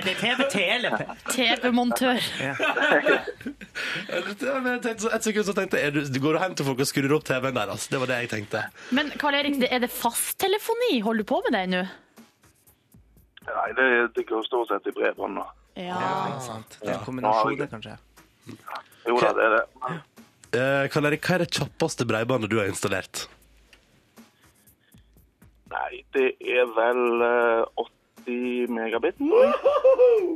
[1.29, 2.17] TV-montør.
[4.89, 7.55] Et sekund så tenkte jeg du, du går hjem til folk og skrur opp TV-en
[7.55, 7.85] deres.
[7.91, 8.63] Det var det jeg tenkte.
[8.97, 10.99] Men Karl Erik, er det fasttelefoni?
[11.05, 11.85] Holder du på med det nå?
[13.49, 15.45] Nei, det, det går stort sett i bredbånd nå.
[15.79, 15.95] Ja.
[15.95, 16.59] ja.
[16.81, 17.95] Det er en kombinasjon, det, kanskje.
[19.07, 19.63] Jo da, det er det.
[20.59, 23.27] Eh, Karl Erik, hva er det kjappeste bredbåndet du har installert?
[25.69, 27.83] Nei, det er vel eh,
[28.25, 29.19] 80 megabit.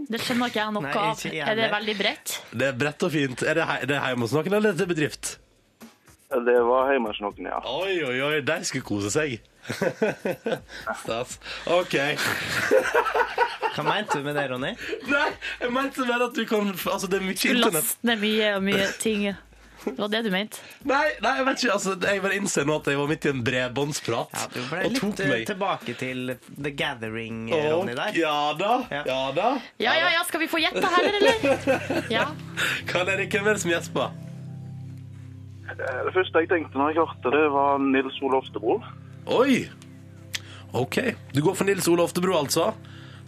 [0.10, 1.14] Det skjønner ikke jeg noe Nei, av.
[1.18, 1.74] ikke jeg Er det heller.
[1.78, 2.36] veldig bredt?
[2.54, 3.44] Det er bredt og fint.
[3.48, 5.34] Er det, he det hjemme hos noen, eller er det bedrift?
[6.34, 7.60] Det var hjemme hos noen, ja.
[7.70, 9.36] Oi, oi, oi, de skulle kose seg.
[11.04, 11.38] Stas.
[11.72, 11.94] OK.
[13.74, 14.74] Hva mente du med det, Ronny?
[15.10, 15.28] Nei,
[15.62, 17.74] jeg mente mer at du kan Altså, det er mye Du internett.
[17.80, 19.28] laster ned mye og mye ting.
[19.84, 20.60] Det var det du mente?
[20.88, 21.74] Nei, nei, jeg vet ikke.
[21.76, 24.34] Altså, jeg bare innser nå at jeg var midt i en bredbåndsprat.
[24.38, 25.46] Ja, du ble og litt eh, meg.
[25.50, 28.18] tilbake til The Gathering, Å, Ronny, der.
[28.22, 28.74] Ja da.
[28.94, 29.02] Ja.
[29.10, 29.50] Ja da.
[29.84, 32.08] Ja, ja, ja, skal vi få gjette heller, eller?
[32.18, 32.28] Ja.
[32.90, 34.12] Karl Erik, hvem er det som gjesper?
[35.74, 38.80] Eh, Det første jeg tenkte når jeg hørte det, var Nils Ole Oftebro.
[39.40, 39.62] Oi!
[40.74, 40.98] OK.
[41.36, 42.72] Du går for Nils Ole Oftebro, altså.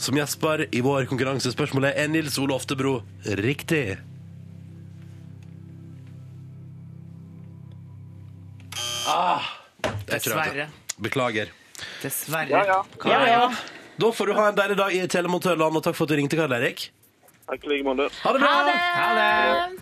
[0.01, 1.51] Som gjesper i vår konkurranse.
[1.53, 2.97] Spørsmålet er Nils Ole Oftebro
[3.39, 3.95] riktig.
[9.07, 9.41] Ah,
[10.09, 10.67] Dessverre.
[10.97, 11.51] Beklager.
[12.01, 12.49] Dessverre.
[12.49, 12.83] Ja, ja.
[12.99, 13.53] Karl Ja, ja.
[13.97, 16.39] Da får du ha en deilig dag i Telemontørland, og takk for at du ringte,
[16.39, 16.89] Karl Erik.
[17.45, 18.09] Takk i like måte.
[18.23, 18.51] Ha det bra!
[18.51, 18.77] Ha det!
[18.99, 19.81] Ha det!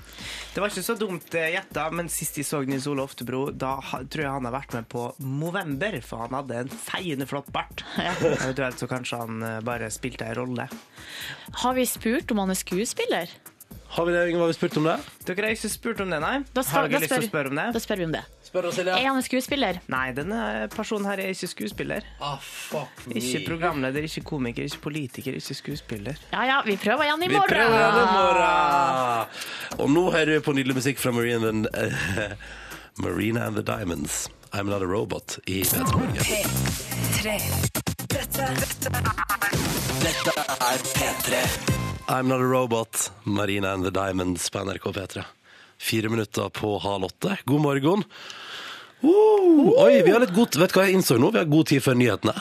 [0.53, 3.71] Det var ikke så dumt eh, gjetta, men sist jeg så Nils Ole Oftebro, da
[3.81, 7.81] tror jeg han har vært med på Movember, for han hadde en feiende flott bart.
[7.97, 10.67] Eventuelt så kanskje han eh, bare spilte ei rolle.
[11.63, 13.33] Har vi spurt om han er skuespiller?
[13.93, 14.43] Har vi det, Inge?
[14.43, 14.99] har vi spurt om det?
[15.25, 16.35] Dere har ikke spurt om det, nei?
[16.53, 17.65] Da Har da dere lyst til å spørre om det?
[17.73, 18.23] Da spør vi om det.
[18.53, 18.93] Spør oss, Silje.
[18.93, 19.79] Er han en skuespiller?
[19.89, 20.39] Nei, denne
[20.69, 22.05] personen her er ikke skuespiller.
[22.21, 23.15] Ah, fuck me.
[23.17, 26.19] Ikke programleder, ikke komiker, ikke politiker, ikke skuespiller.
[26.35, 27.49] Ja ja, vi prøver igjen i Vi morgen.
[27.49, 29.81] prøver igjen i morgen!
[29.81, 32.37] Og nå hører vi på nydelig musikk fra Marina and, uh,
[33.01, 34.29] Marina and the Diamonds.
[34.53, 36.13] I'm not a robot i P3 Morgen.
[36.21, 37.39] P3.
[38.13, 38.93] Dette, dette
[40.03, 41.41] Dette er P3.
[42.13, 45.25] I'm not a robot, Marina and the Diamonds på NRK P3.
[45.81, 47.37] Fire minutter på halv åtte.
[47.45, 48.03] God morgen.
[49.03, 51.33] Uh, oi, vi har litt god Vet du hva jeg innså nå?
[51.33, 52.35] Vi har god tid før nyhetene.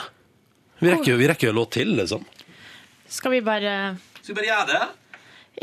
[0.79, 2.23] Vi rekker jo vi rekker jo en låt til, liksom.
[3.11, 3.73] Skal vi bare
[4.21, 4.85] Skal vi bare gjøre det?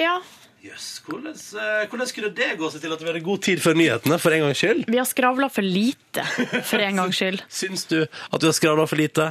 [0.01, 0.19] Ja.
[0.61, 3.79] Jøss, hvordan, eh, hvordan skulle det gå seg til at vi hadde god tid før
[3.81, 4.83] nyhetene, for en gangs skyld?
[4.93, 6.25] Vi har skravla for lite,
[6.69, 7.41] for en gangs skyld.
[7.61, 9.31] Syns du at vi har skravla for lite?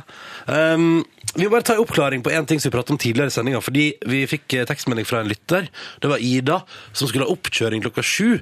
[0.49, 1.03] Um,
[1.36, 3.36] vi må bare ta en oppklaring på en ting som vi pratet om tidligere i
[3.36, 3.62] sendinga.
[3.62, 5.69] Fordi vi fikk eh, tekstmelding fra en lytter.
[6.01, 6.63] Det var Ida
[6.97, 8.39] som skulle ha oppkjøring klokka sju.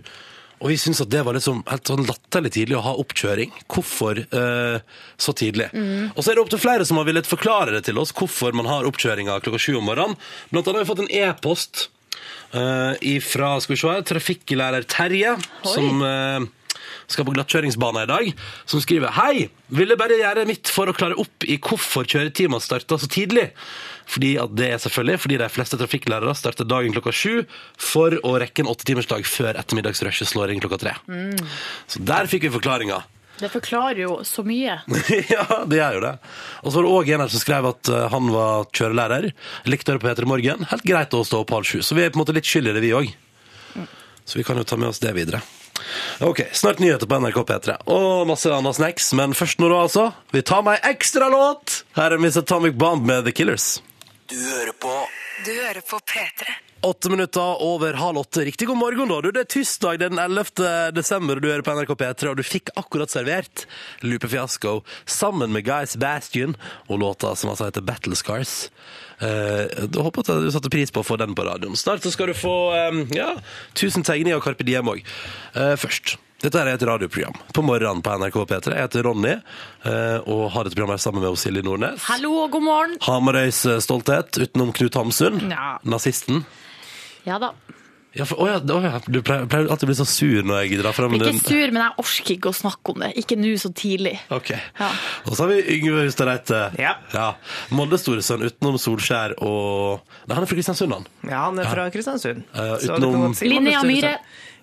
[0.57, 3.51] Og vi syns at det var liksom helt sånn latterlig tidlig å ha oppkjøring.
[3.69, 4.79] Hvorfor eh,
[5.21, 5.69] så tidlig?
[6.15, 8.57] Og så er det opp til flere som har villet forklare det til oss, hvorfor
[8.57, 10.17] man har oppkjøringa klokka sju om morgenen.
[10.49, 11.83] Blant annet har vi fått en e-post
[12.57, 15.35] eh, fra skal vi se, trafikklærer Terje,
[15.67, 16.47] som eh,
[17.07, 18.31] skal på glattkjøringsbana i dag,
[18.67, 22.99] som skriver Hei, ville bare gjøre mitt for å klare opp i hvorfor kjøretimen starta
[22.99, 23.49] så tidlig.
[24.07, 27.43] Fordi at det er selvfølgelig fordi de fleste trafikklærere starter dagen klokka sju
[27.79, 30.95] for å rekke en åttetimersdag før ettermiddagsrushet slår inn klokka tre.
[31.91, 33.01] Så der fikk vi forklaringa.
[33.37, 34.79] Det forklarer jo så mye.
[35.35, 36.13] ja, det gjør jo det.
[36.63, 39.29] Og så var det òg en her som skrev at eh, han var kjørelærer.
[39.69, 40.65] Likte det på Peter i Morgen.
[40.71, 41.83] Helt greit å stå opp halv sju.
[41.85, 43.13] Så vi er på en måte litt skyld i det, vi òg.
[44.27, 45.43] Så vi kan jo ta med oss det videre.
[46.25, 49.11] Ok, Snart nyheter på NRK P3 og masse annet snacks.
[49.17, 50.09] Men først nå, altså.
[50.33, 51.83] Vi tar med ei ekstralåt!
[51.97, 53.77] Her er Miss Atomic Bomb med The Killers.
[54.27, 54.93] Du hører på
[55.45, 56.55] Du hører på P3.
[56.87, 58.43] Åtte minutter over halv åtte.
[58.45, 59.17] Riktig god morgen, da.
[59.21, 60.91] Du, det er tirsdag den 11.
[60.93, 63.65] desember, og du hører på NRK P3, og du fikk akkurat servert
[64.05, 66.53] Lupe Fiasco sammen med Guys Bastion
[66.87, 68.67] og låta som altså heter Battle Scars.
[69.21, 71.77] Eh, jeg håper at du satte pris på å få den på radioen.
[71.79, 73.33] Snart så skal du få eh, ja,
[73.73, 75.03] 1000 tegninger av Carpe Diem òg.
[75.81, 76.17] først.
[76.37, 78.73] Dette er et radioprogram på morgenen på NRK P3.
[78.75, 82.03] Jeg heter Ronny eh, og har dette programmet sammen med Silje Nordnes.
[82.05, 82.93] Hallo og god morgen.
[83.07, 85.39] Hamarøys eh, stolthet utenom Knut Hamsun.
[85.49, 85.79] Ja.
[85.81, 86.43] Nazisten.
[87.25, 87.55] Ja da.
[88.17, 90.63] Ja, for, å ja, å ja, du pleier, pleier alltid å bli så sur når
[90.63, 93.11] jeg drar fram Ikke sur, men jeg orker ikke å snakke om det.
[93.21, 94.15] Ikke nå så tidlig.
[94.33, 94.51] Ok.
[94.55, 94.89] Ja.
[95.25, 96.63] Og så har vi Yngve Hustad Reite.
[96.81, 96.95] Ja.
[97.77, 101.07] Molde storesønn utenom Solskjær og Nei, han er fra Kristiansund, han.
[101.27, 102.45] Ja, han er fra Kristiansund.
[102.55, 104.17] Uh, utenom- si Linnea Myhre.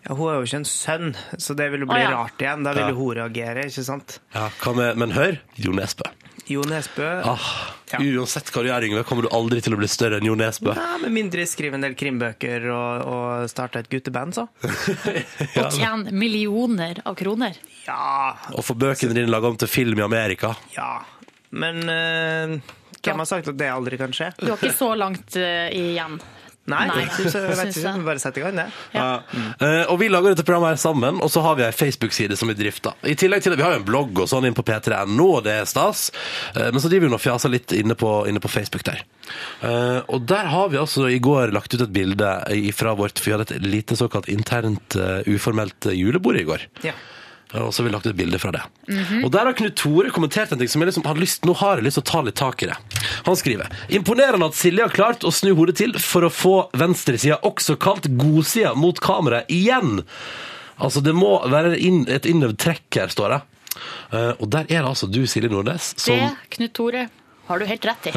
[0.05, 2.11] Ja, hun er jo ikke en sønn, så det ville bli ja.
[2.12, 2.67] rart igjen.
[2.67, 2.99] Da ville Ja.
[2.99, 4.19] hun reagere, ikke sant?
[4.35, 6.11] Ja, hva med, Men hør, Jo Nesbø.
[6.51, 7.47] Jo Nesbø Ah,
[7.95, 7.99] Ja.
[8.01, 10.73] Uansett hva du gjør, Yngve, kommer du aldri til å bli større enn Jo Nesbø.
[10.75, 14.47] Nei, Med mindre skrive en del krimbøker og, og starte et gutteband, så.
[15.55, 17.57] Ja, Og tjene millioner av kroner.
[17.87, 20.55] Ja, og få bøkene dine laga om til film i Amerika.
[20.77, 21.05] ja.
[21.55, 22.57] men uh,
[23.05, 24.33] hvem har sagt at det aldri kan skje?
[24.41, 26.19] Du har ikke så langt uh, igjen.
[26.64, 28.64] Nei, Nei, synes jeg, vet ikke, bare sett i gang det.
[28.94, 29.09] Ja.
[29.61, 32.48] Uh, og vi lager dette programmet her sammen, og så har vi ei Facebook-side som
[32.48, 32.96] vi drifter.
[33.05, 35.44] I tillegg til at vi har jo en blogg og sånn inn på p3.no, og
[35.44, 36.07] det er stas.
[36.57, 39.05] Uh, men så driver vi nå og fjaser litt inne på, inne på Facebook der.
[39.61, 42.33] Uh, og der har vi altså i går lagt ut et bilde
[42.77, 44.96] fra vårt For vi hadde et lite såkalt internt
[45.29, 46.64] uformelt julebord i går.
[46.85, 46.96] Ja.
[47.55, 48.62] Og så har vi lagt ut bilde fra det.
[49.23, 51.79] Og der har Knut Tore kommentert en ting som jeg liksom har lyst, nå har
[51.79, 52.79] jeg lyst til å ta litt tak i det.
[53.29, 57.38] Han skriver Imponerende at Silje har klart å snu hodet til for å få venstresida,
[57.47, 60.01] også kalt godsida, mot kameraet igjen.
[60.83, 63.43] Altså, det må være inn, et innøvd trekk her, står det.
[64.14, 67.09] Uh, og der er det altså du, Silje Nordnes, som Det, Knut Tore,
[67.47, 68.13] har du helt rett i.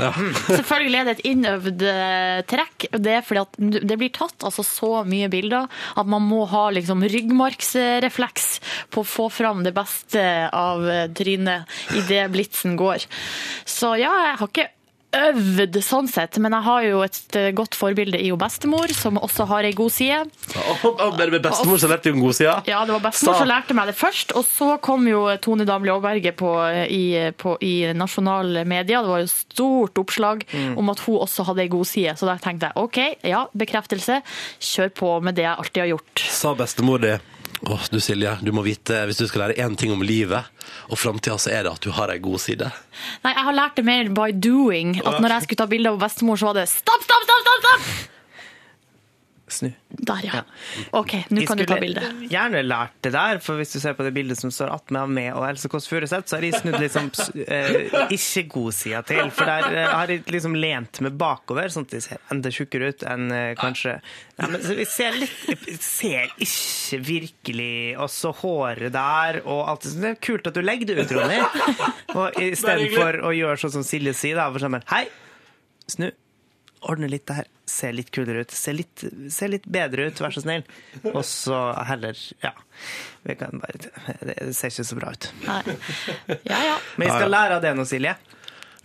[0.48, 2.88] Selvfølgelig er det et innøvd eh, trekk.
[2.96, 5.68] Det er fordi at det blir tatt altså så mye bilder
[6.00, 8.48] at man må ha liksom ryggmargsrefleks
[8.94, 13.08] på å få fram det beste av eh, trynet idet blitsen går.
[13.68, 14.70] Så ja, jeg har ikke
[15.16, 19.20] øvd sånn sett, men jeg har jo et eh, godt forbilde i jo bestemor, som
[19.22, 20.20] også har ei god side.
[20.28, 22.56] Å, Bare med bestemor som lærte jo en god side.
[22.68, 25.94] Ja, det var bestemor som lærte meg det først, og så kom jo Tone Damli
[25.94, 26.34] Aaberge
[26.92, 27.06] i,
[27.40, 29.06] på, i nasjonale medier.
[29.06, 30.44] Det var jo stort oppslag
[30.78, 34.22] om at hun også hadde ei god side, så da tenkte jeg OK, ja, bekreftelse.
[34.60, 36.28] Kjør på med det jeg alltid har gjort.
[36.38, 37.16] Sa bestemor di
[37.68, 40.46] Åh, du Silje, du må vite, hvis du skal lære én ting om livet
[40.92, 42.70] og framtida, så er det at du har ei god side.
[43.24, 45.00] Nei, jeg har lært det mer by doing.
[45.02, 47.66] At når jeg skulle ta bilde av bestemor, så var det stopp, stopp, stopp, stopp!
[47.66, 48.17] stopp!
[49.48, 49.70] Snu.
[49.88, 50.42] Der, ja.
[50.92, 52.02] OK, nå kan du ta bilde.
[52.28, 55.14] gjerne lært det der, for hvis du ser på det bildet som står attmed av
[55.16, 57.08] meg og Else Kåss Furuseth, så har jeg snudd liksom
[57.46, 59.32] eh, ikke godsida til.
[59.32, 62.92] For der eh, har jeg liksom lent meg bakover, sånn at de ser enda tjukkere
[62.92, 63.98] ut enn eh, kanskje
[64.38, 67.72] Nei, men så Vi ser litt jeg Ser ikke virkelig
[68.04, 70.04] også håret der og alt det sånn.
[70.04, 71.40] Det er kult at du legger det ut, Ronny.
[72.20, 75.06] Og istedenfor å gjøre sånn som Silje sier, da, for eksempel Hei,
[75.88, 76.12] snu.
[76.82, 77.48] Ordne litt det her.
[77.68, 78.52] Se litt kulere ut.
[78.54, 80.64] Se litt, se litt bedre ut, vær så snill.
[81.14, 81.58] Og så
[81.90, 82.54] heller Ja.
[83.28, 83.90] Vi kan bare,
[84.24, 85.32] det ser ikke så bra ut.
[85.48, 85.62] Nei.
[86.46, 86.76] Ja, ja.
[86.96, 88.14] Men vi skal lære av det nå, Silje.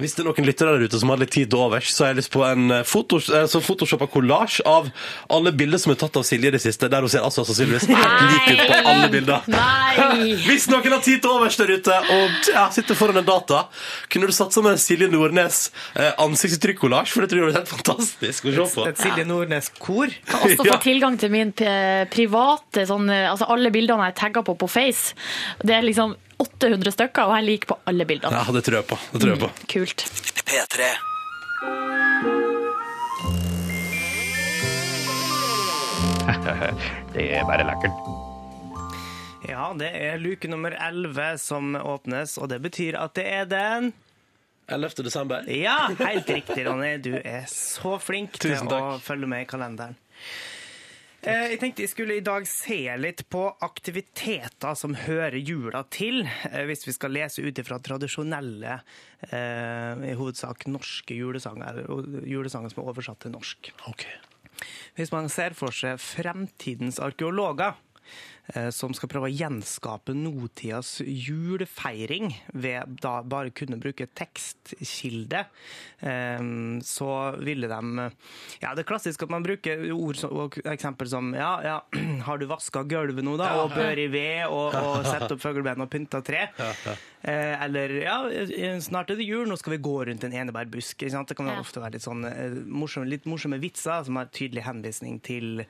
[0.01, 2.13] Hvis det er noen lyttere der ute som har litt tid til overs, så har
[2.13, 4.89] jeg lyst på en eh, fotos, eh, photoshoppa kollasj av
[5.33, 7.89] alle bilder som er tatt av Silje i det siste, der hun ser altså sannsynligvis
[7.91, 9.45] helt lik ut på alle bilder.
[9.53, 10.33] Nei!
[10.49, 13.67] Hvis noen har tid til overs der ute og ja, sitter foran en data,
[14.13, 15.63] kunne du satt med Silje Nordnes
[15.95, 18.89] eh, ansiktsuttrykk-kollasj, for det tror jeg hadde helt fantastisk å se på.
[18.89, 20.17] Et Silje Nordnes-kor.
[20.29, 24.69] Kan Også få tilgang til min private sånn, Altså alle bildene jeg tagger på på
[24.71, 25.17] Face.
[25.63, 28.43] Det er liksom 800 stykker, og jeg liker på alle bildene.
[28.43, 28.99] Ja, det tror jeg på.
[29.13, 29.51] Det tror jeg på.
[29.77, 30.07] Kult.
[30.49, 30.93] P3.
[37.15, 37.97] Det er bare lekkert.
[39.49, 43.91] Ja, det er luke nummer 11 som åpnes, og det betyr at det er den
[44.71, 45.03] 11.
[45.05, 45.49] desember.
[45.51, 46.95] Ja, helt riktig, Ronny.
[47.03, 49.99] Du er så flink til å følge med i kalenderen.
[51.23, 56.25] Eh, Jeg tenkte jeg skulle i dag se litt på aktiviteter som hører jula til,
[56.27, 58.81] eh, hvis vi skal lese ut ifra tradisjonelle,
[59.31, 61.85] eh, i hovedsak norske julesanger,
[62.27, 63.71] julesanger som er oversatt til norsk.
[63.87, 64.07] Ok.
[64.97, 67.77] Hvis man ser for seg fremtidens arkeologer,
[68.75, 75.45] som skal prøve å gjenskape nåtidas julefeiring ved da bare kunne bruke tekstkilde,
[76.01, 76.43] eh,
[76.83, 78.09] så ville de
[78.63, 81.79] Ja, det er klassisk at man bruker ord som, og eksempel som Ja, ja,
[82.27, 83.55] har du vaska gulvet nå, da?
[83.63, 86.49] Og bør i ved, og, og sett opp fugleben og pynta tre?
[87.23, 91.05] Eh, eller ja, eh, snart er det jul, nå skal vi gå rundt en enebærbusk.
[91.07, 95.21] Det kan ofte være litt sånn eh, morsomme, litt morsomme vitser som har tydelig henvisning
[95.23, 95.63] til,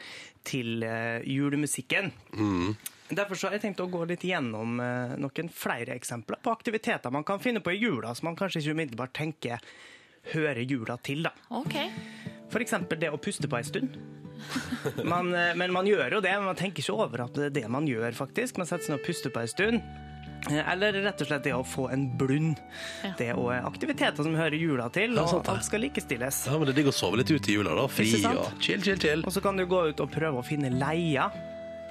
[0.46, 2.12] til julemusikken.
[2.35, 2.74] julemusikken.
[3.12, 7.12] Derfor så har jeg tenkt å gå litt gjennom eh, noen flere eksempler på aktiviteter
[7.12, 9.72] man kan finne på i jula, som man kanskje ikke umiddelbart tenker
[10.33, 11.26] hører jula til.
[11.26, 11.35] da.
[11.62, 11.90] Okay.
[12.62, 13.98] Eksempel det å puste på en stund.
[15.05, 17.59] Man, eh, men man gjør jo det, men man tenker ikke over at det er
[17.61, 18.61] det man gjør, faktisk.
[18.61, 19.85] Man setter seg ned og puster på en stund.
[20.50, 22.59] Eh, Eller rett og slett det å få en blund.
[23.05, 23.12] Ja.
[23.18, 26.42] Det er aktiviteter som hører jula til, og sant alt skal likestilles.
[26.48, 27.87] Ja, men det er digg å sove litt ute i jula, da.
[27.90, 29.24] Fri og chill, chill, chill.
[29.26, 31.31] Og så kan du gå ut og prøve å finne leia.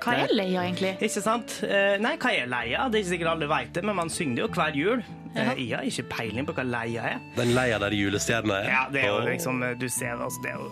[0.02, 0.96] Hva er leia, egentlig?
[1.02, 1.60] Ikke sant?
[1.64, 2.88] Eh, Nei, hva er leia?
[2.90, 5.04] Det er ikke sikkert alle vet det, men man synger det jo hver jul.
[5.32, 5.54] Ja.
[5.56, 7.20] Jeg har ikke peiling på hva leia er.
[7.38, 8.66] Den leia der julestjerna er.
[8.68, 10.72] Ja, det er jo liksom eh, Du ser altså, det er jo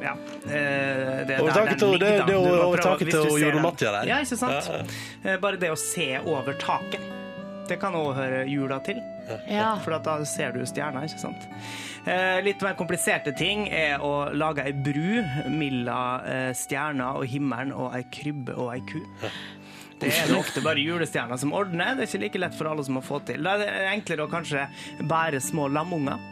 [0.00, 0.14] Ja.
[0.46, 3.62] eh, Det er Over taket til- det- det er over taket til Jorunn.
[3.62, 4.06] Mattia der.
[4.08, 4.70] Ja, ikke sant?
[4.70, 7.00] Ja, Eh, Bare det å se over taket.
[7.68, 8.96] Det kan òg høre jula til.
[9.50, 9.74] Ja.
[9.84, 11.46] For da ser du stjerna, ikke sant?
[12.08, 15.20] Eh, litt mer kompliserte ting er å lage ei bru
[15.52, 19.00] mellom eh, stjerna og himmelen og ei krybbe og ei ku.
[20.00, 21.92] Det er det ofte bare julestjerner som ordner.
[21.98, 23.42] Det er ikke like lett for alle som må få til.
[23.44, 24.64] Da er det enklere å kanskje
[25.10, 26.20] bære små lamunger.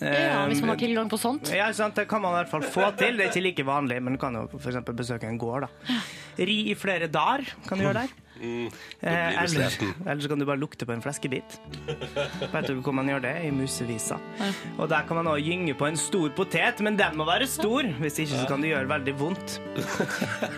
[0.00, 1.48] Ja, hvis man har tilgang på sånt.
[1.56, 1.96] Ja, sant?
[1.96, 3.16] Det kan man i hvert fall få til.
[3.16, 4.76] Det er ikke like vanlig, men du kan jo f.eks.
[4.92, 5.66] besøke en gård.
[5.66, 5.96] da.
[6.36, 8.12] Ri i flere dager kan du gjøre der.
[8.40, 9.74] Eh, eller,
[10.06, 11.58] eller så kan du bare lukte på en fleskebit.
[12.54, 13.34] Vet du hvor man gjør det?
[13.46, 14.18] I musevisa.
[14.78, 17.88] Og der kan man også gynge på en stor potet, men den må være stor.
[18.00, 19.58] Hvis ikke så kan det gjøre veldig vondt.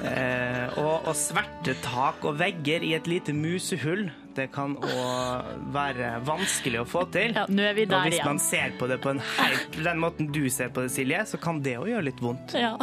[0.02, 6.10] Eh, og, og sverte tak og vegger i et lite musehull, det kan òg være
[6.26, 7.34] vanskelig å få til.
[7.36, 10.30] Ja, nå er vi og hvis man ser på det på en helt, den måten
[10.34, 12.56] du ser på det, Silje, så kan det òg gjøre litt vondt.
[12.58, 12.74] Ja.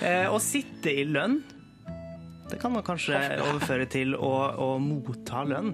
[0.00, 1.40] Eh, å sitte i lønn,
[2.50, 5.72] det kan man kanskje overføre til å, å motta lønn.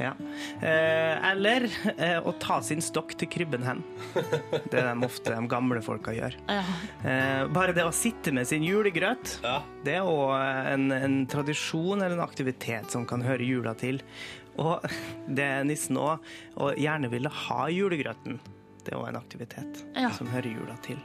[0.00, 0.12] Ja.
[0.60, 3.82] Eh, eller eh, å ta sin stokk til krybben hen.
[4.72, 6.36] Det er de ofte de gamle folka gjør.
[6.50, 6.62] Ja.
[7.06, 9.60] Eh, bare det å sitte med sin julegrøt, Ja.
[9.86, 10.32] det er òg
[10.72, 14.00] en, en tradisjon eller en aktivitet som kan høre jula til.
[14.60, 14.82] Og
[15.36, 16.20] det er nissen òg,
[16.60, 18.40] og gjerne ville ha julegrøten.
[18.84, 20.08] Det er òg en aktivitet Ja.
[20.10, 20.98] som hører jula til.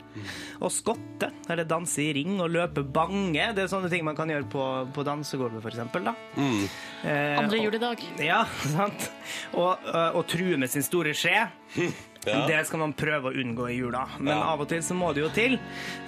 [0.59, 4.27] Å skotte, eller danse i ring og løpe bange, det er sånne ting man kan
[4.29, 4.63] gjøre på,
[4.93, 6.09] på dansegulvet, for eksempel.
[6.35, 6.63] Mm.
[7.03, 8.01] Eh, Andre og- juledag.
[8.25, 8.43] ja,
[8.75, 9.11] sant.
[9.53, 11.47] Og, øh, og true med sin store skje.
[12.27, 14.01] Det skal man prøve å unngå i jula.
[14.19, 15.53] Men av og til så må det jo til.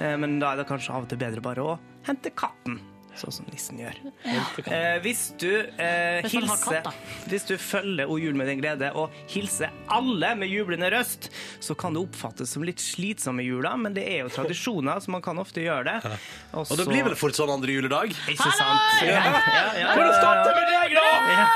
[0.02, 2.80] Eh, Men da er det kanskje av og til bedre bare å hente katten.
[3.20, 3.98] Sånn som nissen gjør.
[4.24, 7.10] Eh, hvis du eh, Hvis hilser katt.
[7.28, 11.30] Hvis du følger O jul med din glede og hilser alle med jublende røst,
[11.60, 15.12] så kan det oppfattes som litt slitsom i jula, men det er jo tradisjoner, så
[15.12, 16.16] man kan ofte gjøre det.
[16.56, 18.16] Og det blir vel fort sånn andre juledag?
[18.32, 19.04] Ikke sant?
[19.04, 21.08] Ja, ja, ja, ja, Hvordan starter med deg, da?
[21.36, 21.48] Ja!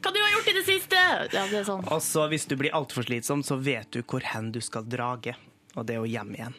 [0.00, 1.00] Hva du har gjort i det siste?
[1.34, 1.82] Ja, det er sånn.
[1.92, 5.34] Og så hvis du blir altfor slitsom, så vet du hvor hen du skal drage.
[5.76, 6.56] Og det er jo hjem igjen.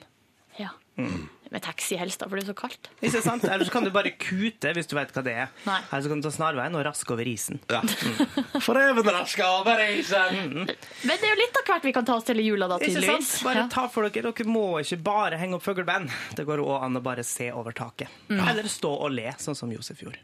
[0.59, 0.75] Ja.
[0.99, 1.29] Mm.
[1.51, 2.87] Med taxi helst, da, for det er så kaldt.
[3.03, 3.43] Ikke sant?
[3.43, 5.49] Eller så kan du bare kute hvis du vet hva det er.
[5.67, 5.81] Nei.
[5.91, 7.59] Eller så kan du ta snarveien og raske over isen.
[7.67, 7.81] Ja.
[8.65, 10.61] For even raske over isen.
[10.63, 12.77] Men det er jo litt av hvert vi kan ta oss til i jula, da,
[12.79, 13.03] Ikke sant?
[13.03, 13.33] tydeligvis.
[13.43, 13.67] Bare Ja.
[13.73, 14.31] ta for dere.
[14.31, 16.07] Dere må ikke bare henge opp fugleband.
[16.39, 18.07] Det går òg an å bare se over taket.
[18.31, 18.39] Mm.
[18.47, 20.23] Eller stå og le, sånn som Josef gjorde.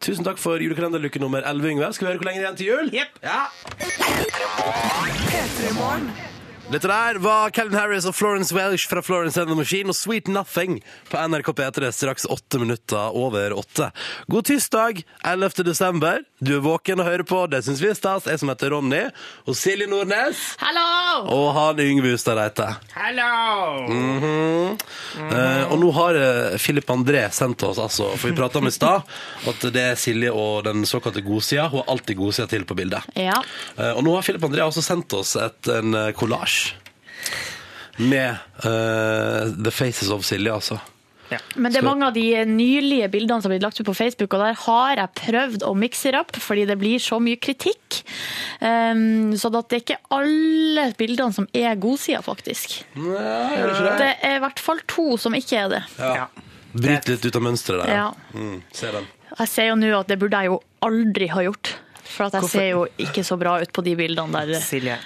[0.00, 1.92] Tusen takk for julekalenderluke nummer 11, Yngve.
[1.92, 2.88] Skal vi høre hvor lenge det er igjen til jul?
[2.96, 3.10] Yep.
[3.28, 3.44] Ja.
[6.72, 10.30] Dette der var Calvin Harris og Florence Welsh fra Florence and the Machine og Sweet
[10.32, 10.78] Nothing
[11.10, 13.90] på NRK P3 straks åtte minutter over åtte.
[14.32, 15.60] God tirsdag 11.
[15.68, 16.22] desember.
[16.40, 17.42] Du er våken og hører på.
[17.52, 18.24] Det syns vi er stas.
[18.26, 19.02] Jeg som heter Ronny,
[19.44, 21.28] og Silje Nordnes Hallo!
[21.36, 22.70] og han Yngve Hustad Reite.
[22.96, 23.28] Hallo!
[23.92, 24.80] Mhm.
[25.14, 28.74] Eh, og nå har eh, Philip André sendt oss, altså, for vi prata om i
[28.74, 29.04] stad,
[29.52, 31.68] at det er Silje og den såkalte godsida.
[31.68, 33.04] Hun har alltid godsida til på bildet.
[33.20, 33.36] Ja.
[33.76, 36.63] Eh, og nå har Philip André også sendt oss et, en kollasj
[37.96, 40.80] med uh, The Faces of Silje, altså.
[41.32, 41.38] Ja.
[41.56, 44.34] Men det er mange av de nylige bildene som har blitt lagt ut på Facebook,
[44.36, 48.00] og der har jeg prøvd å mikse det opp, fordi det blir så mye kritikk.
[48.60, 52.82] Um, så det er ikke alle bildene som er godsida, faktisk.
[52.94, 55.82] Det er i hvert fall to som ikke er det.
[55.98, 56.28] Ja.
[56.74, 57.94] Bryt litt ut av mønsteret der.
[57.94, 58.08] Ja.
[58.34, 59.08] Mm, ser den.
[59.34, 61.76] Jeg ser jo nå at det burde jeg jo aldri ha gjort.
[62.14, 62.60] For at jeg Hvorfor?
[62.60, 64.60] ser jo ikke så bra ut på de bildene der.
[64.62, 64.96] Silje,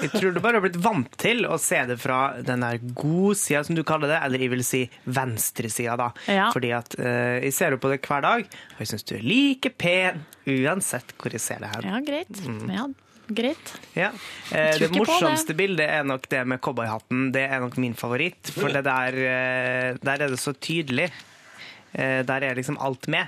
[0.00, 3.64] jeg tror du bare har blitt vant til å se det fra den der godsida,
[3.66, 6.10] som du kaller det, eller jeg vil si venstresida, da.
[6.30, 6.48] Ja.
[6.54, 9.26] Fordi at uh, jeg ser jo på det hver dag, og jeg syns du er
[9.26, 11.88] like pen uansett hvor jeg ser det her.
[11.88, 12.40] Ja, greit.
[12.72, 12.88] Ja,
[13.26, 13.74] greit.
[13.96, 14.10] Ja.
[14.52, 15.58] Eh, det morsomste det.
[15.60, 17.30] bildet er nok det med cowboyhatten.
[17.34, 21.10] Det er nok min favoritt, for det der, eh, der er det så tydelig.
[21.92, 23.26] Eh, der er liksom alt med.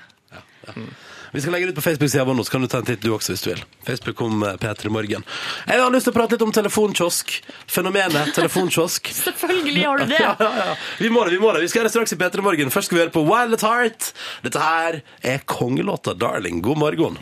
[1.36, 3.02] Vi skal legge det ut på Facebook-sida vår nå, så kan du ta en titt
[3.04, 3.58] du også hvis du vil.
[3.84, 5.26] Facebook om eh, P3 Morgen.
[5.68, 7.34] Jeg har lyst til å prate litt om telefonkiosk.
[7.68, 9.10] Fenomenet telefonkiosk.
[9.26, 10.22] Selvfølgelig har du det!
[10.26, 10.78] Ja, ja, ja.
[10.96, 11.60] Vi må det, vi må det.
[11.60, 12.72] Vi skal gjøre det straks i P3 Morgen.
[12.72, 14.10] Først skal vi høre på Wild at Heart.
[14.48, 16.64] Dette her er kongelåta Darling.
[16.64, 17.20] God morgen.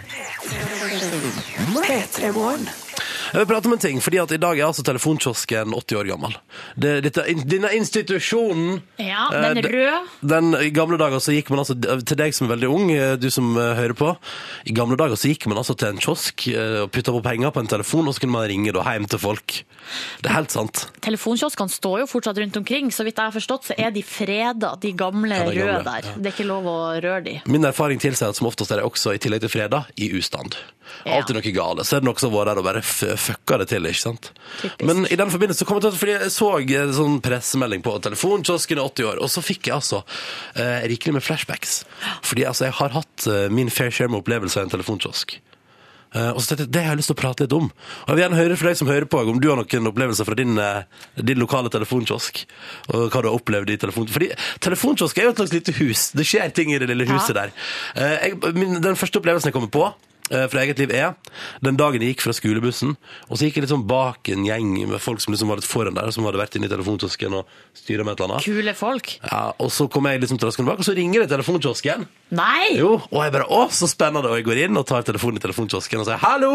[1.82, 2.70] P3morgen.
[3.34, 6.06] Jeg vil prate om en ting, fordi at i dag er altså telefonkiosken 80 år
[6.12, 6.36] gammel.
[6.78, 9.96] Det, dette, denne institusjonen Ja, eh, den røde.
[10.22, 13.16] Den, I gamle dager så gikk man altså Til deg som er veldig ung, eh,
[13.18, 14.12] du som eh, hører på.
[14.70, 17.50] I gamle dager så gikk man altså til en kiosk eh, og putta på penger
[17.50, 19.56] på en telefon, og så kunne man ringe da hjem til folk.
[20.22, 20.84] Det er helt sant.
[21.02, 22.94] Telefonkioskene står jo fortsatt rundt omkring.
[22.94, 25.82] Så vidt jeg har forstått, så er de freda, de gamle Ja, de gamle, røde
[25.90, 26.12] der.
[26.14, 27.36] Det er ikke lov å røre de.
[27.50, 30.54] Min erfaring tilsier at som oftest er det også, i tillegg til fredag, i ustand.
[31.04, 31.18] Ja.
[31.18, 31.84] Alltid noe gale.
[31.86, 34.30] Så er det noen som har vært der og bare fucka det til, ikke sant?
[34.60, 34.84] Typisk.
[34.88, 37.84] Men i den forbindelse så kom jeg til at, fordi jeg så en sånn pressemelding
[37.84, 40.04] på telefonkiosken i 80 år, og så fikk jeg altså
[40.54, 41.82] eh, rikelig med flashbacks.
[42.24, 45.38] Fordi altså, jeg har hatt eh, min fair share med opplevelser i en telefonkiosk.
[46.14, 47.66] Eh, og så tenkte jeg, det har jeg lyst til å prate litt om.
[47.72, 50.28] Og jeg vil gjerne høre fra deg som hører på, om du har noen opplevelser
[50.28, 50.86] fra din, eh,
[51.18, 52.44] din lokale telefonkiosk,
[52.92, 54.06] og hva du har opplevd i telefon.
[54.14, 54.30] Fordi
[54.62, 56.10] telefonkiosk er jo et slags lite hus.
[56.14, 57.54] Det skjer ting i det lille huset der.
[57.96, 61.12] Eh, jeg, min, den første opplevelsen jeg kommer på, eh, fra eget liv er
[61.64, 62.94] den dagen jeg gikk fra skolebussen,
[63.28, 65.68] og så gikk jeg litt sånn bak en gjeng med folk som liksom var litt
[65.68, 68.46] foran der, som hadde vært inne i telefonkiosken og styra med et eller annet.
[68.48, 69.12] Kule folk.
[69.26, 72.06] Ja, og så kom jeg liksom traskende bak, og så ringer det i telefonkiosken.
[72.38, 72.70] Nei!
[72.78, 75.44] Jo, og jeg bare, å, så spennende, og jeg går inn og tar telefonen i
[75.44, 76.54] telefonkiosken og sier hallo!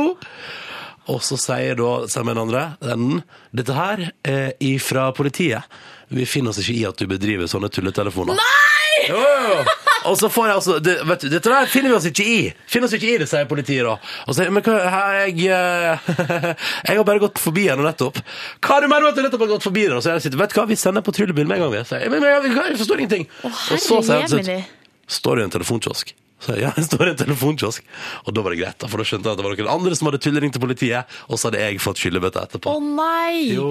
[1.10, 3.22] Og så sier da, sier den andre, den,
[3.56, 5.66] dette her er ifra politiet.
[6.14, 8.38] Vi finner oss ikke i at du bedriver sånne tulletelefoner.
[8.38, 9.10] Nei!
[9.10, 9.62] Jo, jo.
[10.10, 12.38] Og så får jeg altså, det, vet du, dette der finner vi oss ikke i.
[12.70, 13.98] Finner oss ikke i det, sier politiet da.
[14.26, 14.78] Og så men hva,
[15.24, 16.14] jeg, eh,
[16.88, 18.22] jeg har bare gått forbi her nå nettopp.
[18.66, 20.02] Hva er det med at du nettopp har gått forbi henne?
[20.04, 21.76] Så jeg sitter, vet du hva, vi sender patruljebil med en gang.
[21.78, 21.84] vi.
[21.84, 23.30] Jeg, men, men, jeg, jeg forstår ingenting.
[23.44, 24.74] Å, og så sier jeg til slutt,
[25.20, 26.18] står det i en telefonkiosk.
[26.40, 27.84] Så jeg, ja, jeg står i en telefonkiosk.
[28.26, 29.98] Og da var det greit, da, for da skjønte jeg at det var noen andre
[30.00, 32.74] som hadde tulleringt til politiet, og så hadde jeg fått skyllebøtte etterpå.
[32.78, 33.50] Å nei!
[33.58, 33.70] Jo.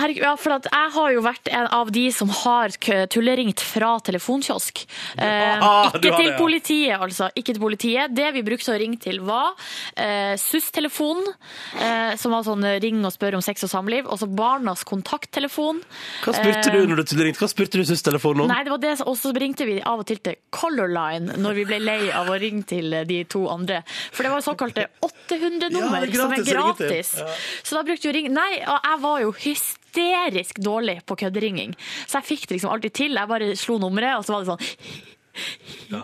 [0.00, 2.74] Herregud, ja, for at jeg har jo vært en av de som har
[3.12, 4.84] tulleringt fra telefonkiosk.
[5.16, 6.36] Eh, Ah, ikke til det, ja.
[6.38, 7.28] politiet, altså.
[7.38, 8.12] Ikke til politiet.
[8.16, 9.54] Det vi brukte å ringe til, var
[9.96, 11.30] eh, SUS-telefonen,
[11.78, 15.80] eh, som var sånn ring og spør om sex og samliv, og så Barnas kontakttelefon.
[16.24, 17.40] Hva spurte du når du tulleringte?
[17.44, 18.52] Hva spurte du SUS-telefonen om?
[18.52, 21.56] Nei, det var det, og så ringte vi av og til til Color Line når
[21.60, 23.82] vi ble lei av å ringe til de to andre.
[24.14, 27.14] For det var såkalte 800-nummer, Ja, som er gratis gratis.
[27.62, 31.74] Så da brukte jeg å ringe Nei, og jeg var jo hysterisk dårlig på kødderinging.
[32.06, 33.18] Så jeg fikk det liksom alltid til.
[33.18, 36.02] Jeg bare slo nummeret, og så var det sånn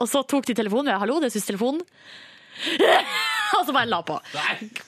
[0.00, 0.92] Og så tok de telefonen.
[0.94, 1.82] Ja, hallo, det er SUS-telefonen.
[3.58, 4.14] Og så bare la på.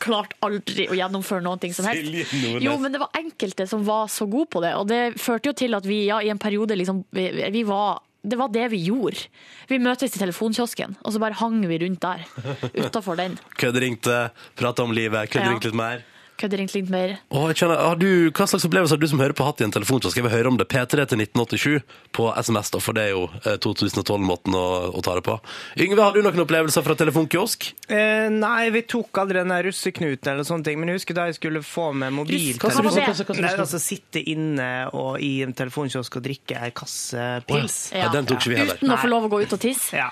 [0.01, 2.33] Klarte aldri å gjennomføre noen ting som helst.
[2.65, 5.57] Jo, men det var enkelte som var så gode på det, og det førte jo
[5.59, 8.79] til at vi ja, i en periode liksom vi, vi var det var det vi
[8.87, 9.27] gjorde.
[9.69, 12.25] Vi møtes i telefonkiosken, og så bare hang vi rundt der.
[12.87, 13.37] Utafor den.
[13.61, 15.71] Kødderingte, prata om livet, kødderingt Ja.
[15.71, 16.05] litt mer.
[16.41, 17.13] Kødderingt litt mer.
[17.31, 19.67] Åh, jeg kjenner, har du, hva slags opplevelse har du som hører på hatt i
[19.69, 20.01] en telefon?
[20.03, 20.67] Så skal vi høre om det.
[20.71, 21.85] P3 til 1987
[22.17, 24.65] på SMS, da, for det er jo eh, 2012-måten å,
[24.99, 25.37] å ta det på.
[25.85, 27.69] Yngve, har du noen opplevelser fra telefonkiosk?
[27.87, 31.29] Eh, nei, vi tok aldri den der russeknuten eller sånne ting, men jeg husker da
[31.31, 32.91] jeg skulle få med mobiltelefon.
[32.91, 33.39] det?
[33.39, 37.79] Nei, altså Sitte inne og i en telefonkiosk og drikke ei kasse pils.
[37.95, 38.83] Ja, den tok ikke vi heller.
[38.83, 40.03] Uten å få lov å gå ut og tisse.
[40.03, 40.11] Ja.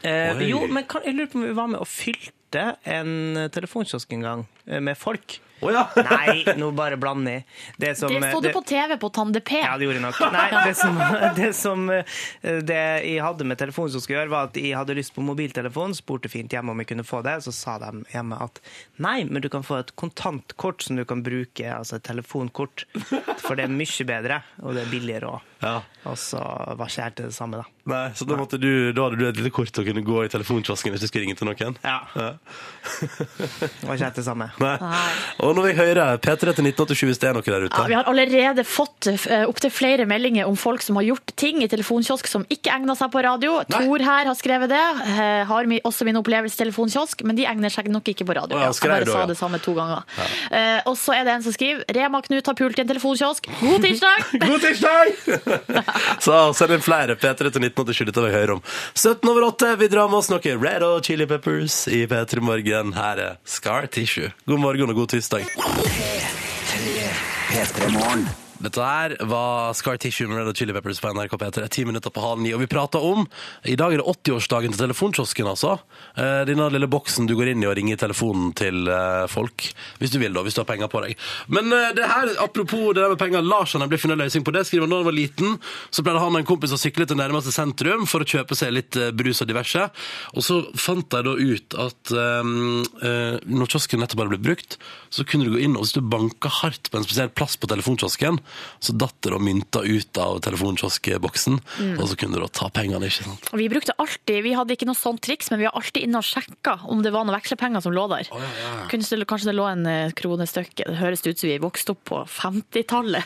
[0.00, 4.12] Eh, jo, men kan, jeg lurer på om vi var med og fylte en telefonkiosk
[4.12, 5.40] en gang eh, med folk.
[5.64, 5.84] Å ja!
[6.10, 7.42] Nei, nå bare blande i.
[7.80, 9.58] Det, som, Det så du det- på TV på Tande P.
[9.62, 10.20] Ja, det gjorde jeg nok.
[10.34, 11.00] Nei, det som,
[11.40, 12.18] det som eh,
[12.64, 15.96] det jeg hadde med telefonen som skulle gjøre, var at jeg hadde lyst på mobiltelefon,
[15.96, 18.60] spurte fint hjemme om jeg kunne få det, så sa de hjemme at
[19.02, 22.84] nei, men du kan få et kontantkort som du kan bruke, altså et telefonkort,
[23.42, 25.50] for det er mye bedre, og det er billigere òg.
[25.64, 25.78] Ja.
[26.04, 26.36] Og så
[26.76, 27.70] var ikke helt det samme, da.
[27.88, 30.30] Nei, så da, måtte du, da hadde du et lite kort og kunne gå i
[30.32, 31.76] telefonkiosken hvis du skulle ringe til noen?
[31.84, 31.98] Ja.
[33.00, 34.48] Det var ikke helt det samme.
[34.60, 34.74] Nei.
[34.80, 35.02] Nei.
[35.54, 36.06] Og vil jeg høre.
[36.18, 39.44] P3 til 1987 hvis det er noe der ute Ja, vi har allerede fått uh,
[39.46, 43.12] opptil flere meldinger om folk som har gjort ting i telefonkiosk som ikke egner seg
[43.12, 43.60] på radio.
[43.70, 44.82] Tor her har skrevet det.
[45.14, 48.58] Eh, har mi, også min opplevelse telefonkiosk, men de egner seg nok ikke på radio.
[48.58, 50.04] Å, ja, jeg bare sa det samme to ganger.
[50.50, 53.48] Uh, og så er det en som skriver Rema Knut har pult i en telefonkiosk.
[53.60, 54.26] God tirsdag!
[54.48, 55.14] God tirsdag!
[56.26, 58.64] så send inn flere P3 til 1987, dette vil jeg høre om.
[58.94, 62.94] 17 over 8, vi drar med oss noe Red og Chili Peppers i P3 Morgen.
[62.98, 64.32] Her er Scar Tissue.
[64.48, 65.33] God morgen og god tirsdag.
[67.48, 68.43] P3 Morgen.
[68.64, 71.66] Dette her var Scar Tissue med Red Hot Chili Peppers på NRK P3.
[71.68, 72.54] Ti minutter på halv ni.
[72.56, 73.26] Og vi prater om
[73.68, 75.74] I dag er det 80-årsdagen til telefonkiosken, altså.
[76.16, 79.66] Eh, Denne lille boksen du går inn i og ringer telefonen til eh, folk.
[80.00, 80.44] Hvis du vil, da.
[80.46, 81.20] Hvis du har penger på deg.
[81.52, 84.54] Men eh, det her, apropos det der med penger, Lars han blitt funnet løsning på
[84.56, 84.64] det.
[84.70, 85.58] Skriver han da han var liten,
[85.92, 88.72] så pleide han og en kompis å sykle til nærmeste sentrum for å kjøpe seg
[88.78, 89.90] litt eh, brus og diverse.
[90.32, 92.48] Og så fant de da ut at eh,
[93.44, 94.80] når kiosken nettopp hadde blitt brukt,
[95.12, 97.68] så kunne du gå inn, og hvis du banka hardt på en spesiell plass på
[97.70, 98.40] telefonkiosken,
[98.80, 101.58] så datt det da mynter ut av telefonkioskboksen,
[101.98, 103.48] og så kunne du da ta pengene, ikke sant?
[103.52, 106.20] Og Vi brukte alltid, vi hadde ikke noe sånt triks, men vi var alltid inne
[106.20, 108.28] og sjekka om det var noen vekslepenger som lå der.
[108.90, 110.88] Kunne det, kanskje det lå en eh, kronestykke.
[110.90, 113.24] Det høres ut som vi vokste opp på 50-tallet.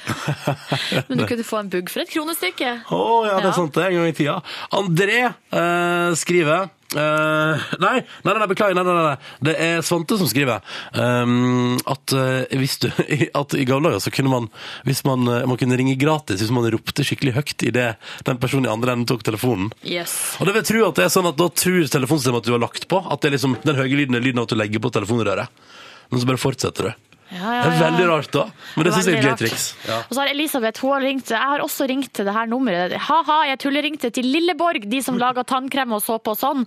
[1.09, 2.72] men du kunne få en bugg for et kronestykke.
[2.95, 3.55] Å ja, det er Ja.
[3.57, 4.37] sant det, en gang i tida.
[4.79, 8.76] André eh, skriver eh, nei, nei, nei, beklager.
[8.78, 9.32] Nei, nei, nei, nei.
[9.49, 10.62] Det er Svante som skriver
[10.95, 12.89] um, at, uh, hvis du,
[13.41, 14.49] at i gamle dager så kunne man
[14.89, 17.89] hvis man, eh, man kunne ringe gratis hvis man ropte skikkelig høyt idet
[18.26, 19.72] den personen i andre enden tok telefonen.
[19.82, 20.14] Yes.
[20.39, 22.55] Og det vil jeg tro at det er sånn at da tror telefonsystemet at du
[22.55, 23.03] har lagt på.
[23.03, 25.61] At det er liksom, den høye lyden er lyden av at du legger på telefonrøret.
[26.09, 27.07] Men så bare fortsetter du.
[27.29, 28.45] Ja, ja, Det er veldig rart, da.
[28.76, 29.64] Men det syns jeg er et gøy triks.
[29.85, 29.99] Ja.
[30.07, 32.95] Og så har Elisabeth hun har ringt, jeg har også ringt til det her nummeret.
[33.09, 36.64] Ha-ha, jeg tulleringte til Lilleborg, de som laga tannkrem og såpe og sånn.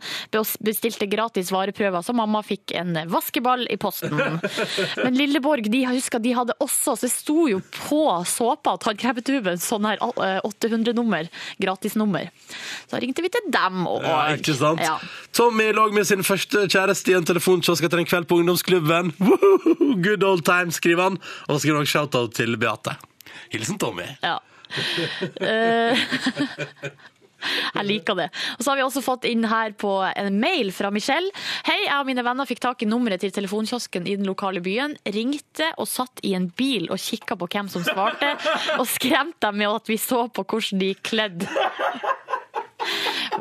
[0.62, 4.14] Bestilte gratis vareprøver, så mamma fikk en vaskeball i posten.
[5.04, 9.58] Men Lilleborg, de husker de hadde også, så det sto jo på såpa og tannkremtuben
[9.62, 11.30] sånn her eh, 800-nummer,
[11.62, 12.30] gratisnummer.
[12.92, 14.06] Så ringte vi til dem òg.
[14.06, 14.86] Ja, ikke sant?
[14.86, 15.00] Ja.
[15.34, 19.14] Tommy lå med sin første kjæreste i en telefonkiosk etter en kveld på ungdomsklubben.
[19.22, 21.20] Woohoo, Good old time, skriver han.
[21.48, 22.98] Og så skriver han shoutout til Beate.
[23.52, 24.08] Hilsen Tommy.
[24.24, 24.40] Ja.
[25.42, 25.98] Eh,
[27.76, 28.28] Jeg liker det.
[28.58, 31.32] Og så har vi også fått inn her på en mail fra Michelle.
[31.68, 34.94] Hei, jeg og mine venner fikk tak i nummeret til telefonkiosken i den lokale byen.
[35.10, 38.36] Ringte og satt i en bil og kikka på hvem som svarte,
[38.78, 41.48] og skremte dem med at vi så på hvordan de kledd.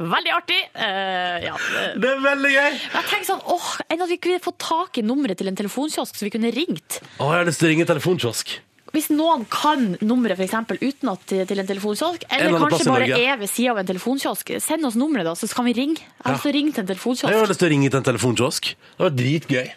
[0.01, 0.59] Veldig artig.
[0.75, 1.55] Eh, ja.
[1.57, 2.73] eh, Det er veldig gøy!
[2.81, 6.19] Jeg tenker sånn, åh, Enn at vi kunne fått tak i nummeret til en telefonkiosk
[6.19, 7.01] så vi kunne ringt.
[7.19, 8.59] Å, jeg har lyst til å ringe telefonkiosk.
[8.91, 13.21] Hvis noen kan nummeret for eksempel, uten at til en telefonkiosk, eller eller kanskje bare
[13.23, 16.03] er ved sida av en telefonkiosk, send oss nummeret, da, så kan vi ringe.
[16.03, 18.01] Jeg har lyst til å ringe til en Jeg har lyst til å ringe til
[18.01, 18.73] en telefonkiosk.
[18.75, 19.69] Det var dritgøy.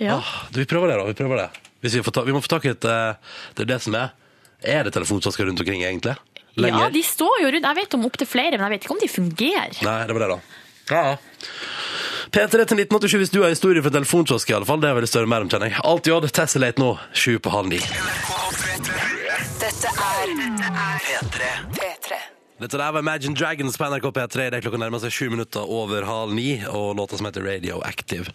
[0.00, 0.16] Ja.
[0.16, 1.04] Ah, du, vi prøver det, da.
[1.12, 1.48] Vi prøver det.
[1.84, 4.14] Vi, får ta, vi må få tak i et eh, Det er det som er.
[4.64, 6.16] Er det telefonkiosker rundt omkring, egentlig?
[6.56, 7.66] Ja, de står jo rundt.
[7.66, 9.80] Jeg vet om opptil flere, men jeg vet ikke om de fungerer.
[9.86, 10.60] Nei, det var det, da.
[10.90, 11.16] Ja, ja.
[12.34, 14.80] P3 til 1987 hvis du har historie fra telefonkiosk, i alle fall.
[14.82, 15.78] Det er veldig større mer om, kjenner jeg.
[15.86, 17.78] Alt i odd, Tessellate nå, sju på halv ni.
[19.62, 20.32] Dette er
[21.04, 21.50] P3.
[21.76, 22.18] P3.
[22.64, 24.48] Dette der var Imagine Dragons på NRK P3.
[24.50, 28.34] Det er klokka nærmer seg sju minutter over halv ni, og låta som heter Radioactive.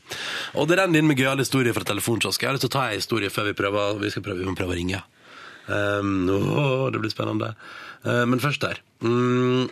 [0.59, 2.43] Og det renner inn med gøyale historier fra telefonkiosk.
[2.43, 4.47] Jeg har lyst til å ta en historie før vi prøver, vi skal prøve, vi
[4.47, 5.03] må prøve å ringe.
[5.70, 7.53] Um, åh, det blir spennende.
[8.06, 8.74] Uh, men først der.
[9.02, 9.70] Mm.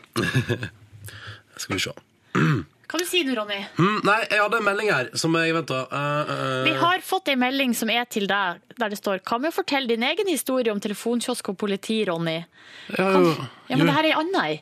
[1.57, 1.91] skal vi se.
[2.87, 3.57] Hva du sier du, Ronny?
[3.75, 5.81] Mm, nei, jeg hadde en melding her som jeg venta.
[5.91, 9.39] Uh, uh, Vi har fått en melding som er til deg, der det står Hva
[9.43, 12.37] med å fortelle din egen historie om telefonkiosk og politi, Ronny?
[12.95, 13.33] ja, jo,
[13.67, 14.55] Ja, men det her er ei anna ei.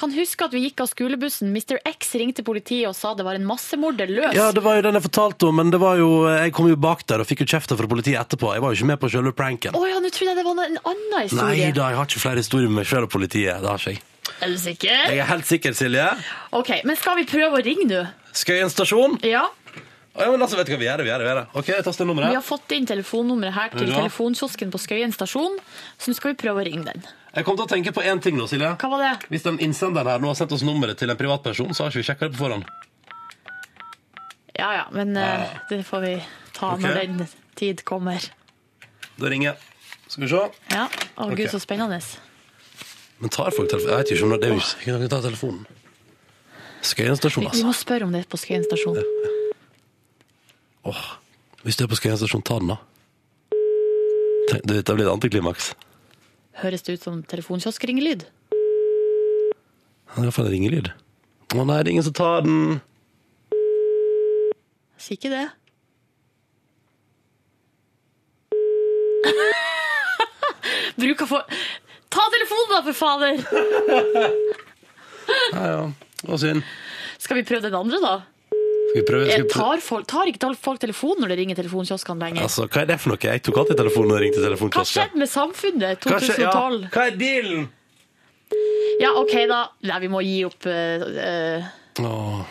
[0.00, 1.52] Kan huske at vi gikk av skolebussen.
[1.52, 1.76] Mr.
[1.90, 4.32] X ringte politiet og sa det var en massemorder løs.
[4.36, 6.80] Ja, det var jo den jeg fortalte om, men det var jo, jeg kom jo
[6.80, 8.54] bak der og fikk jo kjefta fra politiet etterpå.
[8.56, 9.76] Jeg var jo ikke med på selve pranken.
[9.76, 11.72] Å ja, nå trodde jeg det var en annen Nei historie.
[11.76, 13.60] da, jeg har ikke flere historier med meg sjøl og politiet.
[13.60, 14.04] Det har ikke jeg.
[14.42, 15.06] Er du sikker?
[15.12, 16.06] Jeg er helt sikker, Silje.
[16.52, 18.02] Ok, men skal vi prøve å ringe nå?
[18.36, 19.18] Skøyen stasjon.
[19.24, 19.46] Ja.
[20.16, 20.96] Å, ja, men altså, vet du hva vi gjør?
[21.00, 21.46] det, Vi gjør det, vi gjør det.
[21.60, 22.30] Ok, jeg nummeret.
[22.32, 24.00] Vi har fått inn telefonnummeret her til Ja.
[24.00, 25.58] telefonkiosken på Skøyen stasjon,
[25.98, 27.04] så nå skal vi prøve å ringe den.
[27.36, 28.76] Jeg kom til å tenke på én ting nå, Silje.
[28.80, 29.28] Hva var det?
[29.28, 32.00] Hvis den innsenderen her nå har sendt oss nummeret til en privatperson, så har ikke
[32.00, 32.64] vi sjekka det på forhånd.
[34.56, 36.14] Ja ja, men eh, det får vi
[36.56, 36.80] ta Ok.
[36.80, 38.20] når den tid kommer.
[39.20, 39.56] Da ringer jeg.
[40.08, 40.42] Skal vi se.
[40.72, 41.36] Ja, Å Ok.
[41.36, 42.00] gud, så spennende.
[43.18, 43.92] Men tar folk telefonen?
[43.94, 45.62] Jeg vet ikke om det, det er jo ikke noen ta telefonen.
[46.86, 47.66] Skøyen stasjon, Vi, vi altså.
[47.66, 48.98] må spørre om det er på Skøyen stasjon.
[50.86, 51.04] Åh,
[51.64, 52.78] hvis du er på Skøyen stasjon, ta den, da.
[54.50, 55.72] Tenk, det, det blir et antiklimaks.
[56.60, 58.22] Høres det ut som telefonkioskringelyd?
[58.46, 60.92] Det er iallfall en ringelyd.
[61.56, 62.78] Å nei, det er ingen som tar den.
[65.00, 65.46] Sier ikke det.
[71.00, 71.42] Bruker for
[72.12, 73.34] Ta telefonen, da, for fader!
[75.26, 75.78] Ja, ja.
[76.22, 76.62] Det var synd.
[77.18, 78.12] Skal vi prøve den andre, da?
[78.52, 79.24] Skal vi prøve?
[79.26, 79.64] Skal vi prøve?
[79.74, 82.44] tar, folk, tar ikke folk telefonen når det ringer telefonkioskene lenger?
[82.46, 83.18] Altså, hva er det for noe?
[83.26, 86.86] Jeg tok alltid telefonen når og ringte Hva skjedde med samfunnet Hva skje- ja, 2012?
[86.94, 87.66] Hva er dealen?
[89.02, 89.60] Ja, OK, da.
[89.90, 91.66] Nei, vi må gi opp Uh,
[92.06, 92.46] uh.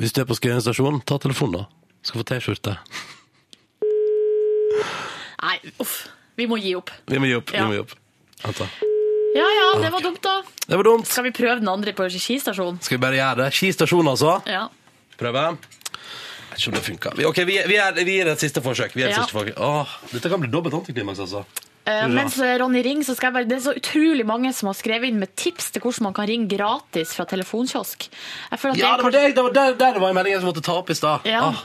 [0.00, 2.00] Hvis du er på Skøyen stasjon, ta telefonen, da.
[2.04, 2.76] Skal få T-skjorte.
[5.42, 6.06] Nei, uff.
[6.36, 6.90] Vi må gi opp.
[7.08, 7.52] Vi må gi opp.
[7.54, 7.64] Ja.
[7.64, 7.94] Vi må gi opp.
[8.46, 8.66] Anta.
[9.36, 10.34] Ja ja, det var dumt, da.
[10.66, 11.06] Det var dumt.
[11.08, 12.78] Skal vi prøve den andre på skistasjonen?
[12.84, 13.50] Skal vi bare gjøre det?
[13.56, 14.38] Ski stasjon, altså.
[14.48, 14.66] Ja.
[15.20, 15.42] Prøve.
[15.52, 17.12] Jeg vet ikke om det funka.
[17.28, 18.94] Ok, vi, vi, er- vi gir et siste forsøk.
[18.96, 19.22] Vi gir et Ja.
[19.24, 19.58] siste forsøk.
[19.60, 21.44] Åh, dette kan bli dobbelt antiklimaks, altså.
[21.86, 24.74] Uh, mens Ronny ringer, så skal jeg bare Det er så utrolig mange som har
[24.74, 28.08] skrevet inn med tips til hvordan man kan ringe gratis fra telefonkiosk.
[28.50, 30.42] Jeg Ja, det det var, det, det var der, der det var en melding jeg
[30.42, 31.20] måtte ta opp i stad.
[31.24, 31.44] Ja.
[31.52, 31.62] Ah.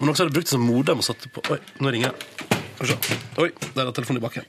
[0.00, 2.63] Men også som hadde brukt det som modem og satt på Oi, nå ringer det.
[2.84, 3.16] Skal vi se.
[3.40, 4.44] Oi, der er telefonen i bakken.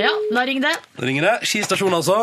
[0.00, 0.76] Ja, da ringer det.
[0.96, 1.34] Da ringer det.
[1.48, 2.16] Ski stasjon, altså.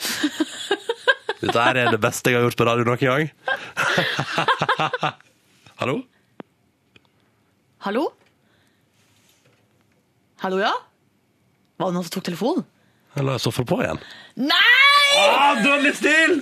[1.40, 3.24] Dette her er det beste jeg har gjort på radio noen gang.
[5.80, 5.96] Hallo?
[7.86, 8.04] Hallo?
[10.44, 10.74] Hallo, ja?
[11.80, 12.64] Var det noen som tok telefonen?
[13.16, 13.98] Jeg la sofaen på igjen.
[14.38, 14.99] Nei!
[15.18, 16.40] Ah, dårlig stil!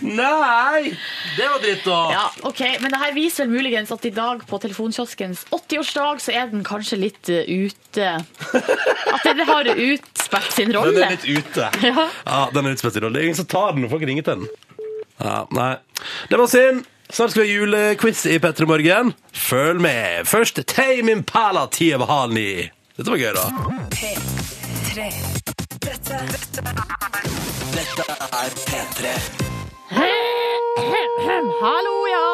[0.00, 0.92] Nei!
[1.36, 1.98] Det var dritt, da.
[2.12, 6.34] Ja, ok, Men det her viser vel muligens at i dag på telefonkioskens 80-årsdag så
[6.38, 8.10] er den kanskje litt eh, ute
[9.14, 10.94] At den har utspilt sin rolle.
[10.94, 11.70] Den er litt ute.
[11.88, 12.06] Ja.
[12.26, 13.18] Ja, den er utspilt sin rolle.
[13.18, 14.86] Det er ingen som tar den når folk ringer til den.
[15.18, 15.72] Ja, nei.
[16.30, 16.86] Det var synd.
[17.08, 19.14] Snart skal vi ha julequiz i P3 Morgen.
[19.32, 20.28] Følg med.
[20.28, 22.50] Først Tame Impala ti over halv ni.
[22.98, 23.48] Dette var gøy, da.
[23.96, 25.37] P3.
[26.08, 26.62] Dette,
[28.32, 29.10] er P3.
[31.60, 32.28] Hallo, ja!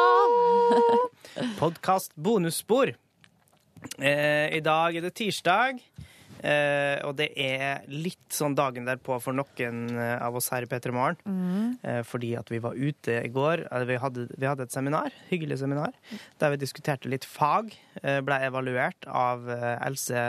[1.63, 2.93] Podkast bonusspor.
[3.99, 5.81] Eh, I dag er det tirsdag,
[6.39, 10.71] eh, og det er litt sånn dagen derpå for noen eh, av oss her i
[10.71, 11.19] P3 Morgen.
[11.83, 13.65] Eh, fordi at vi var ute i går.
[13.73, 15.99] Eh, vi, hadde, vi hadde et seminar, hyggelig seminar,
[16.39, 17.75] der vi diskuterte litt fag.
[18.05, 20.29] Ble evaluert av Else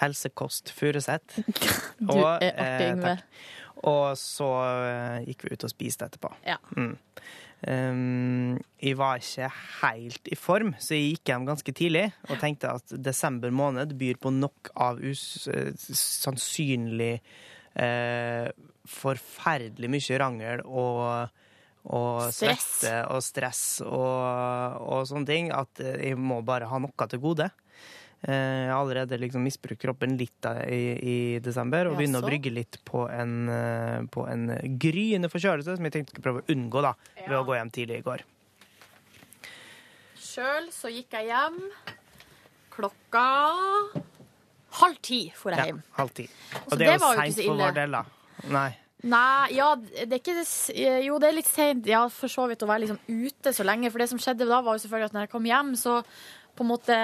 [0.00, 1.36] Helsekost Furuset.
[2.00, 3.12] Du er artig, Yngve.
[3.18, 4.48] Eh, Og så
[4.86, 6.30] eh, gikk vi ut og spiste etterpå.
[6.46, 6.56] Ja.
[6.76, 6.96] Mm.
[7.62, 9.46] Um, jeg var ikke
[9.84, 14.18] helt i form, så jeg gikk hjem ganske tidlig og tenkte at desember måned byr
[14.18, 17.20] på nok av us eh, sannsynlig
[17.78, 18.48] eh,
[18.90, 21.30] forferdelig mye rangel og,
[21.86, 22.66] og Stress.
[22.66, 27.46] svette og stress og, og sånne ting at jeg må bare ha noe til gode.
[28.22, 32.52] Eh, Jeg har allerede liksom misbrukt kroppen litt i, i desember og begynner å brygge
[32.54, 34.44] litt på en, eh, på en
[34.78, 36.92] gryende forkjølelse som jeg tenkte skulle prøve å unngå da,
[37.26, 38.22] ved å gå hjem tidlig i går.
[40.22, 41.58] Sjøl så gikk jeg hjem
[42.72, 43.24] klokka
[44.78, 45.82] halv ti for jeg hjem.
[45.82, 46.28] Ja, halv ti.
[46.62, 48.04] Og det er det var jo seint for vår del, da.
[48.54, 48.68] Nei.
[49.02, 52.62] Nei, ja, det er ikke det Jo, det er litt seint, ja, for så vidt,
[52.62, 53.90] å være liksom ute så lenge.
[53.90, 55.96] For det som skjedde da, var jo selvfølgelig at når jeg kom hjem, så
[56.54, 56.98] på en måte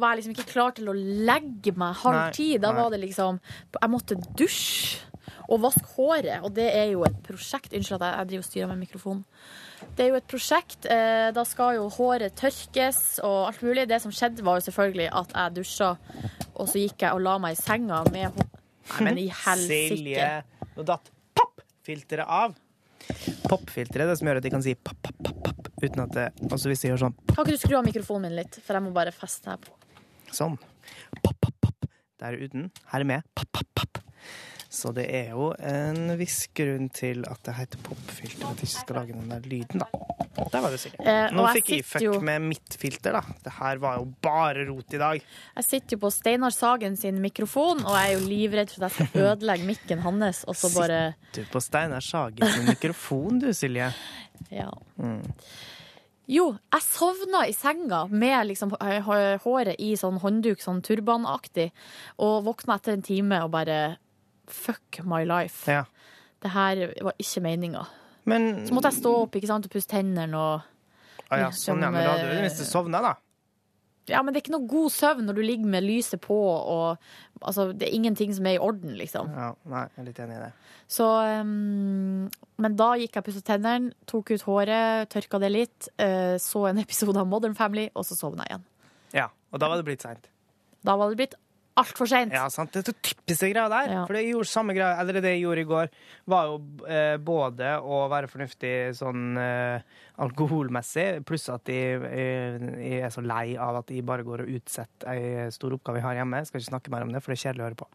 [0.00, 2.48] var jeg liksom ikke klar til å legge meg halv Nei, ti.
[2.60, 2.80] Da nei.
[2.82, 3.40] var det liksom
[3.80, 5.04] Jeg måtte dusje
[5.46, 7.70] og vaske håret, og det er jo et prosjekt.
[7.76, 9.20] Unnskyld at jeg, jeg driver og styrer med mikrofonen.
[9.94, 10.88] Det er jo et prosjekt.
[10.90, 13.86] Eh, da skal jo håret tørkes og alt mulig.
[13.86, 15.92] Det som skjedde, var jo selvfølgelig at jeg dusja,
[16.50, 18.50] og så gikk jeg og la meg i senga med hår...
[18.90, 19.94] Nei, men i helsike.
[19.94, 20.30] Silje,
[20.74, 22.58] nå datt pappfilteret av.
[23.46, 26.14] Popfilteret er det som gjør at de kan si papp, papp, papp, papp uten at
[26.16, 28.74] det Altså hvis de gjør sånn Kan ikke du skru av mikrofonen min litt, for
[28.74, 29.75] jeg må bare feste her på.
[30.36, 30.58] Sånn.
[31.22, 31.90] Papp, papp, papp.
[32.20, 32.70] Der er uten.
[32.92, 33.26] Her er med.
[33.36, 34.02] Papp, papp, papp.
[34.76, 38.72] Så det er jo en viss grunn til at det heter popfilter, at jeg ikke
[38.82, 39.86] skal lage den der lyden, da.
[40.52, 41.06] Der var det sikkert.
[41.08, 43.22] Eh, Nå fikk jeg sitter fuck jo- med mitt filter, da.
[43.46, 45.22] Det her var jo bare rot i dag.
[45.56, 48.98] Jeg sitter jo på Steinar Sagen sin mikrofon, og jeg er jo livredd for at
[48.98, 51.00] jeg skal ødelegge mikken hans, og så bare
[51.32, 53.88] Du på Steinar Sagen sin mikrofon, du, Silje.
[54.52, 54.68] Ja.
[55.00, 55.22] Mm.
[56.28, 61.68] Jo, jeg sovna i senga med liksom h- h- håret i sånn håndduk, sånn turbanaktig,
[62.18, 63.96] og våkna etter en time og bare
[64.48, 65.66] Fuck my life.
[65.70, 65.84] Ja.
[66.42, 67.80] Det her var ikke meninga.
[68.24, 70.62] Men Så måtte jeg stå opp ikke sant, og pusse tennene og
[71.30, 73.14] ah, ja, sånn, ja, men da hadde du i det minste sovna, da.
[74.10, 76.98] Ja, men det er ikke noe god søvn når du ligger med lyset på, og
[77.40, 79.32] altså, det er ingenting som er i orden, liksom.
[79.34, 80.50] Ja, nei, jeg er litt enig i det.
[80.96, 81.06] Så
[81.42, 82.28] um,
[82.62, 86.68] Men da gikk jeg og pusset tennene, tok ut håret, tørka det litt, uh, så
[86.70, 88.68] en episode av Modern Family, og så sovna jeg igjen.
[89.16, 90.30] Ja, og da var det blitt seint.
[90.86, 91.34] Da var det blitt
[91.80, 92.34] altfor seint.
[92.34, 92.72] Ja, sant.
[92.74, 93.92] Det er så typisk det greia der.
[93.92, 94.04] Ja.
[94.08, 95.92] For det jeg gjorde samme greia, eller det jeg gjorde i går,
[96.32, 96.56] var jo
[96.88, 103.24] eh, både å være fornuftig sånn eh, alkoholmessig, pluss at jeg, jeg, jeg er så
[103.24, 106.42] lei av at jeg bare går og utsetter ei stor oppgave jeg har hjemme.
[106.42, 107.90] Jeg skal ikke snakke mer om det, for det er kjedelig å høre på.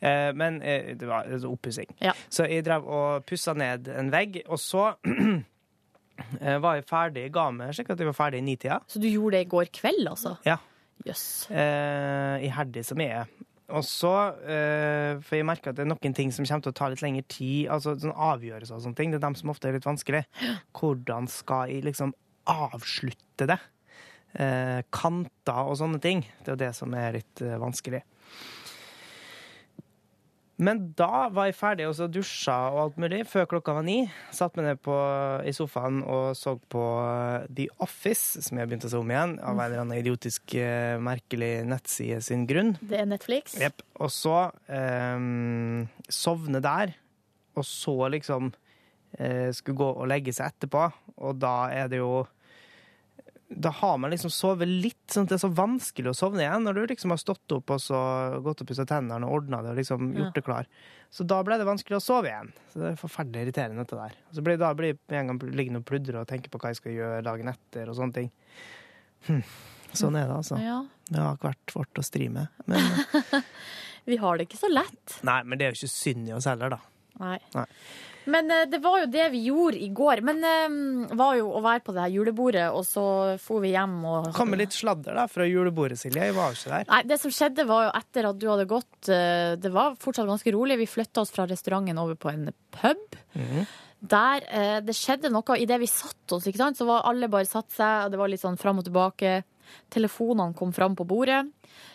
[0.00, 1.90] Eh, men eh, det var oppussing.
[2.04, 2.14] Ja.
[2.28, 4.92] Så jeg drev og pussa ned en vegg, og så
[6.40, 8.80] eh, var jeg ferdig, ga meg slik at jeg var ferdig i nitida.
[8.86, 10.36] Så du gjorde det i går kveld, altså?
[10.46, 10.58] Ja.
[11.06, 11.50] Jøss.
[11.50, 13.30] eh, iherdig som jeg er.
[13.68, 14.12] Og så,
[14.48, 17.02] eh, for jeg merker at det er noen ting som kommer til å ta litt
[17.04, 19.88] lengre tid, altså sånn avgjørelser og sånne ting, det er dem som ofte er litt
[19.88, 20.24] vanskelig.
[20.72, 22.14] Hvordan skal jeg liksom
[22.48, 23.58] avslutte det?
[24.38, 26.24] Eh, kanter og sånne ting.
[26.44, 28.02] Det er jo det som er litt eh, vanskelig.
[30.58, 34.00] Men da var jeg ferdig og så dusja og alt mulig før klokka var ni.
[34.34, 34.94] Satt meg ned på,
[35.46, 39.36] i sofaen og så på eh, The Office, som jeg begynte å se om igjen,
[39.38, 42.74] av en eller annen idiotisk, eh, merkelig nettside sin grunn.
[42.82, 43.54] Det er Netflix?
[43.62, 43.86] Yep.
[44.02, 46.96] Og så um, sovne der,
[47.54, 50.88] og så liksom uh, skulle gå og legge seg etterpå,
[51.22, 52.24] og da er det jo
[53.48, 56.66] da har man liksom sovet litt, sånn at det er så vanskelig å sovne igjen
[56.66, 58.00] når du liksom har stått opp og så
[58.44, 60.68] gått og pussa tennene og ordna det og liksom gjort det klar.
[61.08, 62.52] Så da ble det vanskelig å sove igjen.
[62.68, 64.18] Så det er forferdelig irriterende, dette der.
[64.36, 66.82] Så blir da blir jeg en gang liggende og pludre og tenke på hva jeg
[66.82, 68.30] skal gjøre dagen etter og sånne ting.
[69.30, 69.42] Hm.
[69.96, 70.60] Sånn er det, altså.
[70.60, 70.82] Ja.
[71.08, 72.52] Det har hvert vårt å stri med.
[72.68, 72.84] Men
[74.08, 75.18] Vi har det ikke så lett.
[75.24, 76.80] Nei, men det er jo ikke synd i oss heller, da.
[77.20, 77.38] Nei.
[77.56, 77.66] Nei.
[78.28, 80.22] Men eh, det var jo det vi gjorde i går.
[80.26, 83.04] Men det var jo å være på det her julebordet, og så
[83.42, 86.28] for vi hjem og Kom med litt sladder da, fra julebordet, Silje.
[86.30, 86.88] Jeg var jo ikke der.
[86.92, 90.28] Nei, det som skjedde var jo etter at du hadde gått eh, Det var fortsatt
[90.28, 90.78] ganske rolig.
[90.82, 93.20] Vi flytta oss fra restauranten over på en pub.
[93.34, 93.60] Mm
[93.98, 96.78] Der eh, det skjedde noe idet vi satt oss, ikke sant?
[96.78, 99.40] så var alle bare satt seg, og det var litt sånn fram og tilbake.
[99.90, 101.40] Telefonene kom fram på bordet.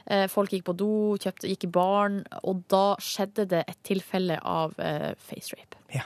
[0.06, 4.36] Eh, folk gikk på do, kjøpte, gikk i baren, og da skjedde det et tilfelle
[4.44, 5.80] av eh, face rape.
[5.96, 6.04] Ja.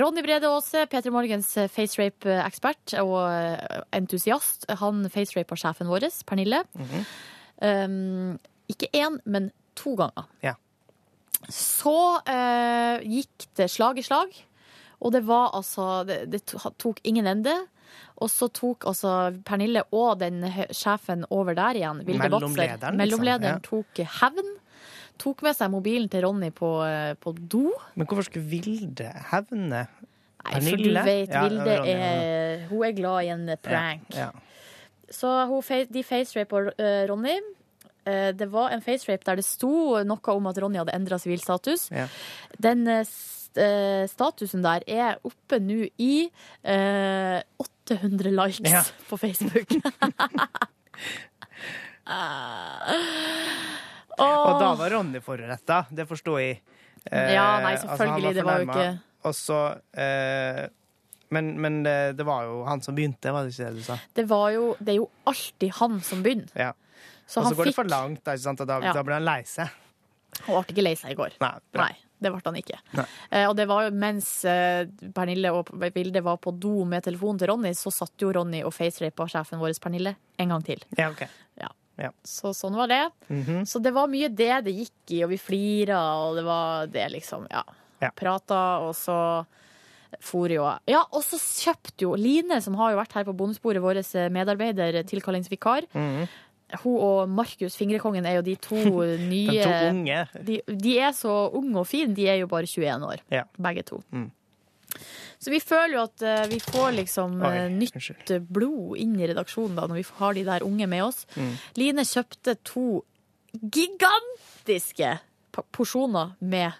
[0.00, 6.64] Ronny Brede Aase, Peter Morgens eh, facerape-ekspert og eh, entusiast, han facerapa sjefen vår, Pernille.
[6.76, 7.06] Mhm.
[7.62, 10.26] um, ikke én, men to ganger.
[10.42, 10.56] Ja.
[11.52, 14.32] Så uh, gikk det slag i slag,
[14.98, 16.40] og det var altså Det, det
[16.80, 17.54] tok ingen ende.
[18.16, 19.12] Og så tok altså
[19.46, 20.40] Pernille og den
[20.74, 22.00] sjefen over der igjen.
[22.06, 22.48] Vilde Batzer.
[22.48, 23.62] Mellomlederen, liksom, Mellomlederen ja.
[23.62, 24.54] tok hevn.
[25.18, 27.70] Tok med seg mobilen til Ronny på, eh, på do.
[27.94, 29.86] Men hvorfor skulle Vilde hevne?
[30.46, 34.10] Nei, for du vet, Ja, Vilde Ronny, er Hun er glad i en prank.
[34.14, 34.30] Ja.
[35.10, 35.62] Så hun,
[35.92, 37.36] de faceraper uh, Ronny.
[38.06, 41.88] Eh, det var en facerape der det sto noe om at Ronny hadde endra sivilstatus.
[41.90, 42.06] Ja.
[42.62, 43.02] Den eh,
[43.58, 46.28] eh, statusen der er oppe nå i
[46.62, 48.82] eh, 800 likes Ja.
[49.08, 49.68] på Facebook.
[54.22, 56.60] Og da var Ronny forretta, det forsto jeg.
[57.10, 59.58] Eh, Ja, nei, altså, selvfølgelig, det var jo ikke- Og så
[59.94, 60.68] eh,
[61.30, 63.96] Men, men det, det var jo han som begynte, var det ikke det du sa?
[64.14, 66.50] Det, var jo, det er jo alltid han som begynner.
[66.54, 66.72] Ja.
[67.26, 68.92] Så og han så går det for langt, da, og da, Ja.
[68.92, 69.68] da blir han lei seg.
[70.46, 71.32] Han ble ikke lei seg i går.
[71.40, 71.58] Nei.
[71.74, 72.78] Nei, det ble han ikke.
[73.32, 74.86] Eh, og det var jo mens eh,
[75.16, 78.72] Pernille og Vilde var på do med telefonen til Ronny, så satt jo Ronny og
[78.72, 80.78] facerapa sjefen vår, Pernille, en gang til.
[80.96, 81.10] Ja,
[81.98, 82.12] ok.
[82.24, 83.02] Så sånn var det.
[83.30, 83.62] Mhm.
[83.66, 87.10] Så det var mye det det gikk i, og vi flira, og det var det
[87.12, 87.62] liksom, ja.
[88.02, 88.10] Ja.
[88.14, 89.46] Prata, og så
[90.20, 93.80] for jo Ja, og så kjøpte jo Line, som har jo vært her på bondesporet,
[93.82, 95.86] vår medarbeider, tilkallingsvikar.
[95.94, 96.28] Mhm.
[96.82, 98.74] Hun og Markus, fingrekongen, er jo de to
[99.30, 100.28] nye De to unge.
[100.44, 102.12] de, de er så unge og fine.
[102.14, 103.44] De er jo bare 21 år, Ja.
[103.56, 104.02] begge to.
[104.12, 104.30] Mm.
[105.42, 108.46] Så vi føler jo at eh, vi får liksom Oi, eh, nytt unnskyld.
[108.48, 111.26] blod inn i redaksjonen da, når vi har de der unge med oss.
[111.36, 111.52] Mm.
[111.80, 112.86] Line kjøpte to
[113.86, 115.18] gigantiske
[115.52, 116.72] pa- porsjoner med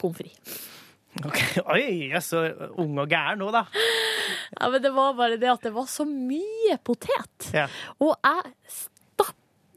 [0.00, 0.60] pommes frites.
[1.26, 2.40] Ok, Oi, jeg er så
[2.78, 3.64] ung og gæren nå, da.
[4.54, 7.48] Ja, men det var bare det at det var så mye potet.
[7.54, 7.64] Ja.
[7.98, 8.52] Og jeg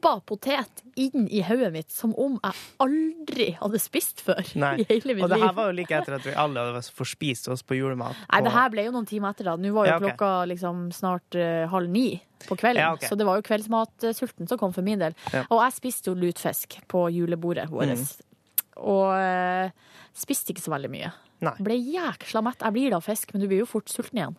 [0.04, 4.74] stappa potet inn i hodet mitt som om jeg aldri hadde spist før Nei.
[4.82, 7.48] i hele mitt Og det her var jo like etter at vi alle hadde forspist
[7.52, 8.16] oss på julemat.
[8.30, 9.56] Nei, det her ble jo noen timer etter da.
[9.56, 10.12] Nå var jo Ja, okay.
[10.12, 12.82] klokka liksom snart uh, halv ni på kvelden.
[12.82, 13.08] Ja, okay.
[13.08, 15.16] Så det var jo kveldsmatsulten som kom for min del.
[15.32, 15.46] Ja.
[15.48, 17.94] Og jeg spiste jo lutfisk på julebordet vårt.
[17.94, 18.82] Mm.
[18.84, 21.14] Og uh, spiste ikke så veldig mye.
[21.44, 21.54] Nei.
[21.64, 22.60] Ble jækla mett.
[22.62, 24.36] Jeg blir da fisk, men du blir jo fort sulten igjen.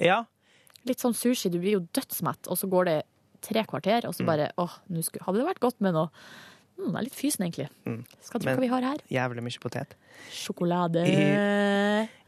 [0.00, 0.24] Ja,
[0.88, 2.94] Litt sånn sushi, du blir jo dødsmett, og så går det
[3.40, 4.08] tre kvarter, Mm.
[4.08, 6.08] og så bare åh, nå skulle, hadde det vært godt med noe
[6.78, 7.68] mm, det er litt fysen, egentlig.
[7.84, 8.04] Mm.
[8.24, 9.00] Skal tro hva vi har her.
[9.12, 9.96] jævlig mye potet.
[10.32, 11.02] Sjokolade.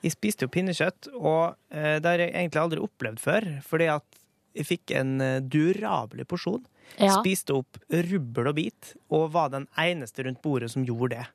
[0.03, 3.47] Jeg spiste jo pinnekjøtt, og eh, det har jeg egentlig aldri opplevd før.
[3.65, 4.19] Fordi at
[4.59, 6.65] jeg fikk en eh, durabelig porsjon.
[7.01, 7.15] Ja.
[7.23, 11.27] Spiste opp rubbel og bit, og var den eneste rundt bordet som gjorde det.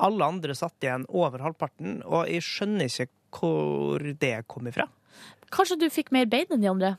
[0.00, 4.86] Alle andre satt igjen over halvparten, og jeg skjønner ikke hvor det kom ifra.
[5.52, 6.94] Kanskje du fikk mer bein enn de andre?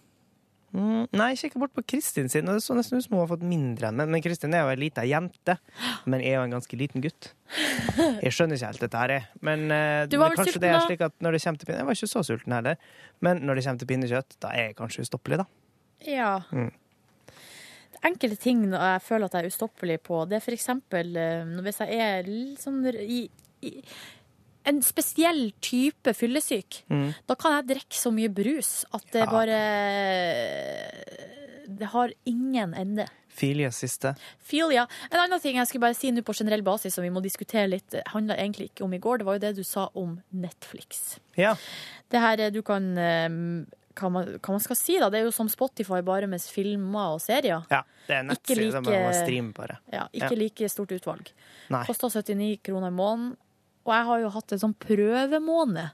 [0.75, 3.29] Mm, nei, kikka bort på Kristin sin, og det så nesten ut som hun har
[3.31, 4.09] fått mindre enn meg.
[4.11, 5.55] Men Kristin er jo ei lita jente,
[6.05, 7.31] men jeg er jo en ganske liten gutt.
[7.97, 9.25] Jeg skjønner ikke helt dette her, jeg.
[9.47, 11.97] Men, eh, vel kanskje det er slik at når det kommer til pinne Jeg var
[11.97, 12.75] ikke så sulten heller,
[13.23, 15.47] men når det kommer til pinnekjøtt, da er jeg kanskje ustoppelig, da.
[16.05, 16.33] Ja.
[16.51, 16.73] Mm.
[18.05, 21.81] Enkelte ting jeg føler at jeg er ustoppelig på, det er for eksempel eh, hvis
[21.81, 23.23] jeg er litt sånn i,
[23.65, 23.71] i
[24.67, 26.81] en spesiell type fyllesyk.
[26.91, 27.13] Mm.
[27.27, 29.31] Da kan jeg drikke så mye brus at det Ja.
[29.31, 29.59] bare
[31.67, 33.07] Det har ingen ende.
[33.37, 34.15] Filia siste.
[34.39, 34.87] Filia.
[35.11, 37.67] En annen ting jeg skulle bare si nå på generell basis, som vi må diskutere
[37.69, 40.15] litt, det handla egentlig ikke om i går, det var jo det du sa om
[40.33, 41.19] Netflix.
[41.37, 41.51] Ja.
[42.09, 43.29] Det her eh, du kan eh,
[43.97, 45.09] hva man, hva man skal si, da.
[45.13, 47.65] Det er jo som Spotify, bare med filmer og serier.
[47.69, 47.83] ja.
[48.07, 49.77] Det er nettside like- må streame bare.
[49.91, 50.37] Ja, ikke Ja.
[50.39, 51.27] like stort utvalg.
[51.85, 53.35] Kosta 79 kroner i måneden.
[53.87, 55.91] Og jeg har jo hatt en sånn prøvemåned.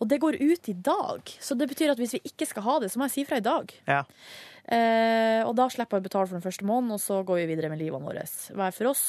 [0.00, 1.32] Og det går ut i dag.
[1.42, 3.36] Så det betyr at hvis vi ikke skal ha det, så må jeg si fra
[3.42, 3.74] i dag.
[3.88, 4.02] Ja.
[4.66, 7.50] Eh, og da slipper jeg å betale for den første måneden, og så går vi
[7.52, 8.24] videre med livene våre
[8.56, 9.04] hver for oss.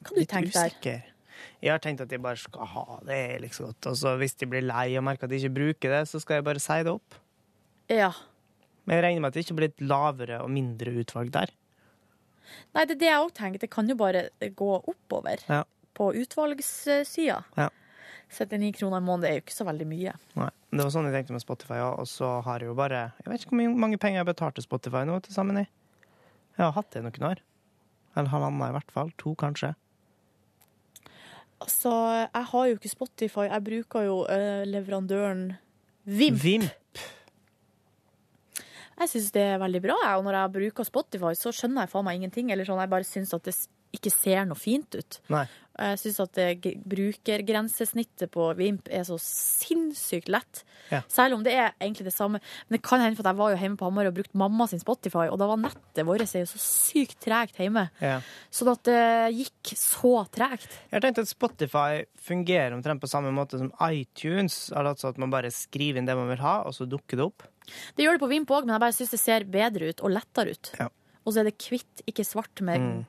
[0.00, 0.74] Hva du Litt tenker der?
[0.74, 1.06] usikker.
[1.60, 3.90] Jeg har tenkt at jeg bare skal ha det liksom godt.
[3.92, 6.40] Og så hvis de blir lei og merker at de ikke bruker det, så skal
[6.40, 7.16] jeg bare si det opp.
[7.92, 8.10] Ja.
[8.84, 11.52] Men jeg regner med at det ikke blir et lavere og mindre utvalg der.
[12.74, 13.62] Nei, det er det jeg òg tenker.
[13.62, 15.62] Det kan jo bare gå oppover Ja.
[15.96, 17.42] På utvalgssida.
[17.58, 17.68] Ja.
[18.30, 20.14] 79 kroner i måneden er jo ikke så veldig mye.
[20.38, 20.50] Nei.
[20.70, 22.02] Det var sånn jeg tenkte med Spotify òg.
[22.04, 24.58] Og så har jeg jo bare Jeg vet ikke hvor mange penger jeg har betalt
[24.58, 25.58] til Spotify nå til sammen.
[25.58, 25.66] i.
[26.56, 27.42] jeg har hatt det i noen år.
[28.16, 29.10] Eller halvannet i hvert fall.
[29.22, 29.74] To, kanskje.
[31.60, 31.90] Altså,
[32.32, 33.48] jeg har jo ikke Spotify.
[33.50, 35.50] Jeg bruker jo eh, leverandøren
[36.06, 36.38] Vimp.
[36.42, 37.02] Vimp.
[39.00, 39.98] Jeg syns det er veldig bra.
[40.18, 42.50] Og når jeg bruker Spotify, så skjønner jeg faen meg ingenting.
[42.52, 43.56] Eller sånn, jeg bare syns at det
[43.96, 45.20] ikke ser noe fint ut.
[45.32, 45.46] Nei.
[45.80, 50.62] Jeg syns at det brukergrensesnittet på Vimp er så sinnssykt lett.
[50.90, 51.00] Ja.
[51.08, 52.40] Selv om det er egentlig det samme.
[52.68, 54.66] Men det kan hende for at jeg var jo hjemme på Hamar og brukte mamma
[54.68, 57.86] sin Spotify, og da var nettet vårt så sykt tregt hjemme.
[58.02, 58.18] Ja.
[58.52, 59.00] Sånn at det
[59.38, 60.68] gikk så tregt.
[60.90, 64.68] Jeg har tenkt at Spotify fungerer omtrent på samme måte som iTunes.
[64.76, 67.46] Altså at man bare skriver inn det man vil ha, og så dukker det opp.
[67.96, 70.12] Det gjør det på Vimp òg, men jeg bare syns det ser bedre ut og
[70.18, 70.74] lettere ut.
[70.80, 70.90] Ja.
[71.24, 73.00] Og så er det hvitt, ikke svart, med Mm.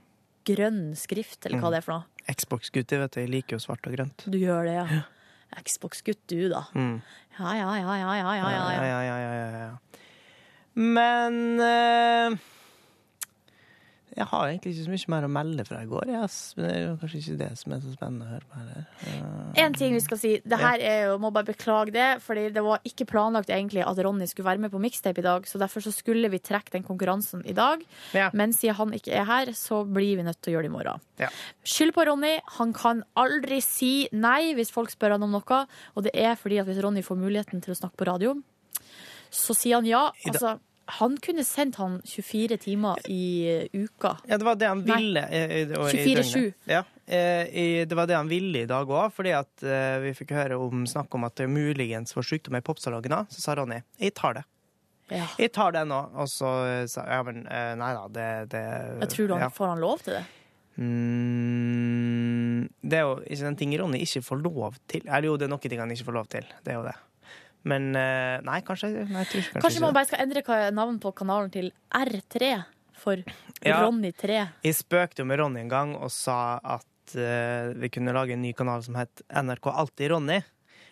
[0.47, 2.07] Grønn skrift, eller hva det er for noe.
[2.31, 4.25] Xbox-gutter vet du, jeg liker jo svart og grønt.
[4.29, 5.01] Du gjør det, ja.
[5.61, 6.63] Xbox-gutt, du, da.
[6.77, 7.01] Mm.
[7.39, 8.83] Ja, ja, ja, ja, ja, ja, ja, Ja, ja.
[8.85, 10.01] ja, ja, ja, ja, ja.
[10.79, 12.37] Men eh,
[14.11, 16.09] jeg har egentlig ikke så mye mer å melde fra i går.
[16.11, 16.37] Yes.
[16.57, 19.51] Men det er jo kanskje ikke det som er så spennende å høre på her.
[19.63, 22.63] En ting vi skal si, det her er jo, må bare beklage det, fordi det
[22.65, 25.85] var ikke planlagt egentlig at Ronny skulle være med på mixtape i dag, så derfor
[25.85, 27.85] så skulle vi trekke den konkurransen i dag.
[28.17, 28.27] Ja.
[28.35, 30.75] Men siden han ikke er her, så blir vi nødt til å gjøre det i
[30.75, 31.05] morgen.
[31.21, 31.31] Ja.
[31.63, 32.33] Skyld på Ronny.
[32.57, 35.61] Han kan aldri si nei hvis folk spør han om noe,
[35.95, 38.35] og det er fordi at hvis Ronny får muligheten til å snakke på radio,
[39.31, 40.09] så sier han ja.
[40.27, 40.57] Altså,
[40.99, 44.17] han kunne sendt han 24 timer i eh, uka.
[44.27, 45.23] Ja, det var det han ville.
[45.29, 46.53] eh, i- og i 24/7.
[46.67, 50.11] Ja, eh, i- det var det han ville i dag òg, fordi at uh, vi
[50.17, 53.27] fikk høre om snakk om at det muligens var sykdom i popsalongen.
[53.31, 54.43] Så sa Ronny jeg tar det.
[55.11, 55.25] Ja.
[55.37, 56.01] Jeg tar det nå.
[56.15, 58.61] Og så sa ja, men nei da, det, det
[59.01, 59.49] Jeg tror du han ja.
[59.49, 60.25] får han lov til det.
[61.41, 65.03] Mm, det er jo ikke den ting Ronny ikke får lov til.
[65.07, 66.47] Eller jo, det er noen ting han ikke får lov til.
[66.63, 66.95] Det er jo det.
[67.67, 70.41] Men eh, nei, kanskje nei, tror kanskje, Kanskje man bare skal endre
[70.73, 72.53] navnet på kanalen til R3
[73.01, 73.21] for
[73.61, 73.83] Ja.
[73.83, 74.39] Ronny 3.
[74.65, 78.41] Jeg spøkte jo med Ronny en gang og sa at uh, vi kunne lage en
[78.41, 80.39] ny kanal som het NRK Alltid Ronny.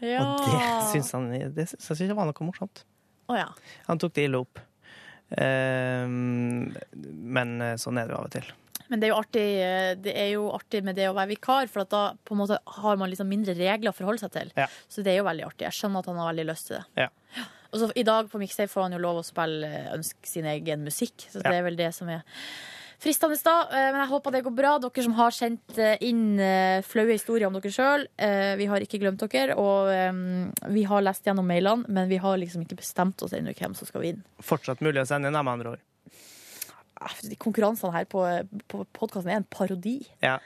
[0.06, 0.24] Ja.
[0.24, 2.84] Og det syns han det syns jeg var noe morsomt.
[3.30, 3.50] Oh, ja.
[3.90, 4.62] Han tok det ille opp.
[5.30, 8.54] Uh, men eh, sånn er det jo av og til.
[8.90, 11.70] Men det er, jo artig, eh, det er jo artig med det å være vikar,
[11.70, 12.04] for da
[12.38, 14.52] måte har man liksom mindre regler å forholde seg til.
[14.58, 14.66] Ja.
[14.90, 15.68] Så det er jo veldig artig.
[15.68, 17.06] Jeg skjønner at han har veldig lyst til det.
[17.06, 17.46] Ja.
[17.70, 20.50] Og så I dag på Mixtape får han jo lov å spille eh, ønske sin
[20.50, 22.24] egen musikk, så det er vel det som er
[23.00, 23.38] fristende.
[23.46, 23.54] da.
[23.70, 24.72] Eh, Men jeg håper det går bra.
[24.82, 26.24] Dere som har sendt inn
[26.90, 28.08] flaue historier om dere sjøl,
[28.58, 29.54] vi har ikke glemt dere.
[29.62, 29.94] Og
[30.74, 33.86] vi har lest gjennom mailene, men vi har liksom ikke bestemt oss ennå hvem som
[33.86, 34.26] skal vinne.
[34.42, 35.86] Fortsatt mulig å sende inn, med andre ord.
[37.00, 38.24] Ah, De konkurransene her på,
[38.68, 40.02] på podkasten er en parodi.
[40.24, 40.38] Ja.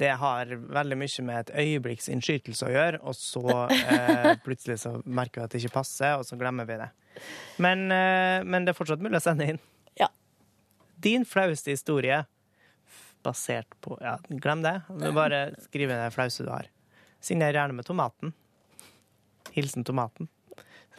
[0.00, 3.42] Det har veldig mye med et øyeblikks innskytelse å gjøre, og så
[3.92, 6.88] eh, plutselig så merker vi at det ikke passer, og så glemmer vi det.
[7.60, 9.60] Men, eh, men det er fortsatt mulig å sende inn.
[10.00, 10.08] Ja.
[11.04, 12.22] Din flaueste historie
[13.20, 14.78] basert på Ja, glem det.
[15.12, 16.70] Bare skriv inn det flause du har.
[17.20, 18.32] Signer gjerne med tomaten.
[19.52, 20.30] Hilsen tomaten.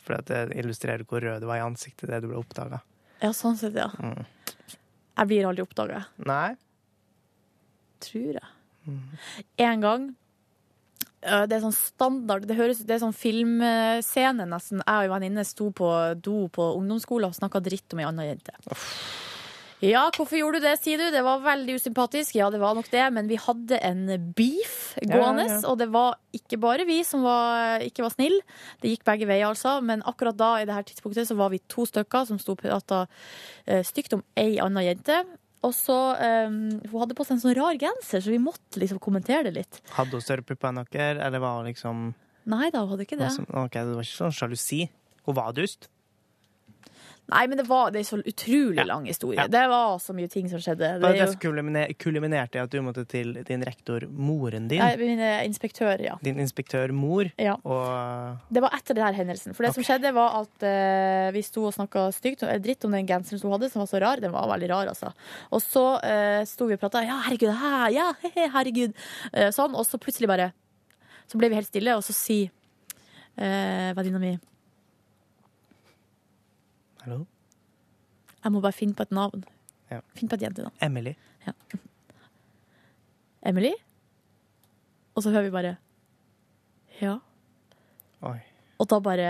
[0.01, 2.83] For at det illustrerer hvor rød du var i ansiktet det du ble oppdaga.
[3.21, 3.89] Ja, sånn sett, ja.
[4.01, 4.25] Mm.
[5.21, 6.55] Jeg blir aldri oppdaga, Nei?
[8.01, 8.47] tror jeg.
[9.61, 14.81] En gang øh, Det er sånn standard Det, høres, det er sånn filmscene, nesten.
[14.81, 18.25] Jeg og ei venninne sto på do på ungdomsskolen og snakka dritt om ei anna
[18.25, 18.55] jente.
[19.81, 21.07] Ja, hvorfor gjorde du det, sier du?
[21.13, 22.35] Det var veldig usympatisk.
[22.37, 24.03] Ja, det var nok det, men vi hadde en
[24.37, 28.43] beef gående, Ja, ja, og det var ikke bare vi som var, ikke var snille.
[28.83, 29.79] Det gikk begge veier, altså.
[29.81, 32.61] Men akkurat da, i det her tidspunktet, så var vi to stykker som sto og
[32.61, 33.07] prata
[33.65, 35.23] eh, stygt om ei anna jente.
[35.65, 39.01] Og så um, Hun hadde på seg en sånn rar genser, så vi måtte liksom
[39.01, 39.81] kommentere det litt.
[39.93, 42.11] Hadde hun større pupper enn dere, eller var hun liksom
[42.49, 43.27] Nei da, hun hadde ikke det.
[43.29, 44.79] Altså, ok, det var ikke sånn sjalusi.
[45.27, 45.89] Hun var dust.
[47.31, 49.39] Nei, men det var det er så utrolig lang historie.
[49.39, 49.47] Ja.
[49.51, 50.99] Det var så mye ting som skjedde.
[50.99, 51.87] Det, Det jo, kulimine-
[52.55, 54.81] i at du måtte til din rektor, moren din.
[54.83, 56.17] Nei, min eh, inspektør, ja.
[56.21, 57.31] Din inspektør mor.
[57.37, 57.55] ja.
[57.63, 59.55] Og Det var etter denne hendelsen.
[59.55, 62.91] For det som skjedde, var at uh, vi sto og snakka stygt eller dritt om
[62.91, 64.23] den genseren som hun hadde, som var så rar.
[64.23, 65.13] Den var veldig rar, altså.
[65.51, 67.05] Og så uh, sto vi og prata.
[67.07, 68.95] Ja, herregud, hæ, ja, he-he, herregud.
[69.31, 69.75] Uh, sånn.
[69.77, 70.51] Og så plutselig bare
[71.31, 72.49] Så ble vi helt stille, og så sier
[73.39, 74.33] uh, venninna mi
[77.01, 77.23] Hallo?
[78.43, 79.43] Jeg må bare finne på et navn.
[79.89, 79.99] Ja.
[80.17, 80.75] Finn på et jentenavn.
[80.85, 81.15] Emily.
[83.41, 83.71] Emily?
[85.15, 85.77] Og så hører vi bare
[87.01, 87.15] Ja.
[88.21, 88.37] Oi.
[88.77, 89.29] Og da bare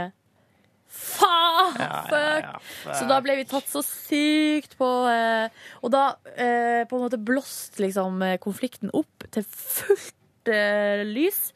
[0.92, 1.78] Faen!
[1.80, 2.58] Ja, ja, ja.
[2.92, 5.48] Så da ble vi tatt så sykt på eh,
[5.80, 6.02] Og da
[6.36, 10.18] eh, på en måte blåst liksom eh, konflikten opp til fullt
[10.50, 11.52] eh, lys.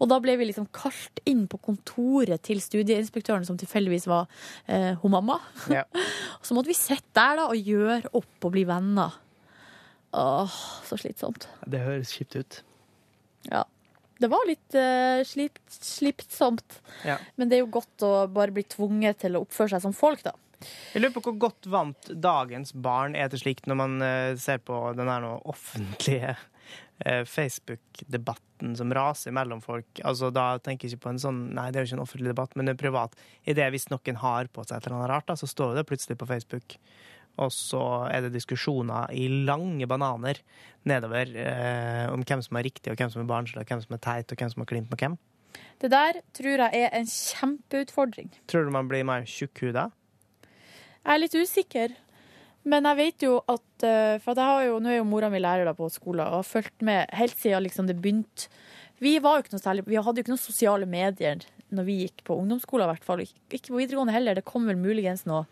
[0.00, 4.26] Og da ble vi liksom kalt inn på kontoret til studieinspektøren, som tilfeldigvis var
[4.66, 5.38] eh, hun mamma.
[5.72, 5.84] Ja.
[6.44, 9.20] Så måtte vi sitte der da og gjøre opp og bli venner.
[10.14, 11.48] Åh, så slitsomt.
[11.66, 12.58] Det høres kjipt ut.
[13.48, 13.64] Ja.
[14.22, 16.76] Det var litt uh, slip, slipsomt.
[17.02, 17.16] Ja.
[17.34, 20.22] Men det er jo godt å bare bli tvunget til å oppføre seg som folk,
[20.22, 20.36] da.
[20.94, 24.62] Jeg lurer på hvor godt vant dagens barn er til slikt når man eh, ser
[24.64, 26.44] på den her offentlige eh,
[27.28, 29.98] Facebook-debatten som raser mellom folk.
[30.06, 32.30] Altså, da tenker jeg ikke på en sånn Nei, det er jo ikke en offentlig
[32.30, 33.16] debatt, men er privat.
[33.44, 35.86] I det hvis noen har på seg et eller annet rart, da, så står det
[35.90, 36.78] plutselig på Facebook.
[37.42, 40.38] Og så er det diskusjoner i lange bananer
[40.86, 43.96] nedover eh, om hvem som er riktig, og hvem som er barnslig, og hvem som
[43.96, 45.18] er teit, og hvem som har klint med hvem.
[45.82, 48.30] Det der tror jeg er en kjempeutfordring.
[48.50, 49.88] Tror du man blir mer tjukkhuda?
[51.04, 51.96] Jeg er litt usikker.
[52.70, 55.74] Men jeg vet jo at eh, For jo, nå er jo mora mi lærer da
[55.76, 58.48] på skolen og har fulgt med helt siden liksom det begynte.
[59.02, 61.44] Vi, var jo ikke noe særlig, vi hadde jo ikke noen sosiale medier
[61.74, 62.86] når vi gikk på ungdomsskolen.
[62.86, 63.24] I hvert fall.
[63.24, 64.38] Ikke på videregående heller.
[64.38, 65.44] Det kom vel muligens noe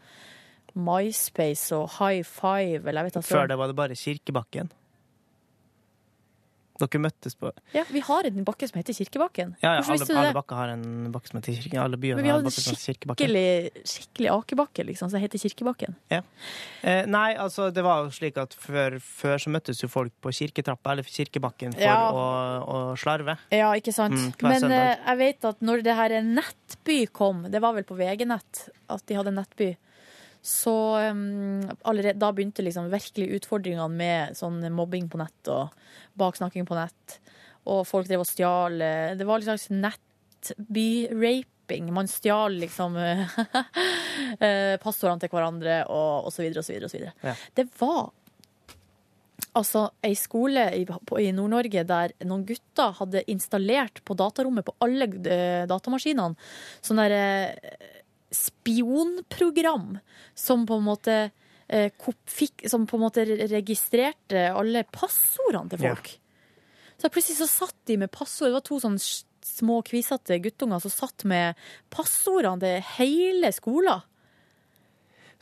[0.73, 2.87] MySpace og High Five.
[2.87, 4.73] Eller jeg vet da Før det var det bare Kirkebakken.
[6.81, 9.51] Dere møttes på Ja, vi har en bakke som heter Kirkebakken.
[9.63, 11.83] Ja, ja alle, alle bakker har en bakke som heter Kirkebakken.
[11.83, 15.95] Alle byene Men vi har en skikkelig, skikkelig akebakke, liksom, som heter Kirkebakken.
[16.11, 20.33] Eh, nei, altså, det var jo slik at før, før så møttes jo folk på
[20.33, 22.11] kirketrappa eller Kirkebakken for Ja.
[22.11, 22.25] å,
[22.65, 23.37] å slarve.
[23.53, 24.17] Ja, ikke sant.
[24.17, 24.89] Mm, Men søndag.
[24.97, 29.07] eh, jeg vet at når det her Nettby kom, det var vel på VG-nett at
[29.07, 29.75] de hadde Nettby,
[30.43, 35.69] så um, allerede, da begynte liksom virkelig utfordringene med sånn mobbing på nett og
[36.19, 37.21] baksnakking på nett.
[37.71, 41.93] Og folk drev og stjal eh, Det var en slags nettby-raping.
[41.95, 43.23] Man stjal liksom eh,
[44.83, 46.91] passordene til hverandre og, og så videre og så videre.
[46.91, 47.15] Og så videre.
[47.23, 47.39] Ja.
[47.61, 48.11] Det var
[49.59, 50.87] altså ei skole i,
[51.23, 56.35] i Nord-Norge der noen gutter hadde installert på datarommet på alle eh, datamaskinene
[56.83, 57.51] sånn der eh,
[58.33, 59.99] spionprogram
[60.35, 61.17] som på en måte
[61.69, 61.91] eh,
[62.27, 65.95] fikk, som på en måte registrerte alle passordene til Ja.
[65.95, 66.19] folk.
[66.99, 68.49] Så plutselig så satt de med passord.
[68.49, 69.01] Det var to sånne
[69.43, 71.57] små kvisete guttunger som satt med
[71.91, 74.03] passordene til hele skolen.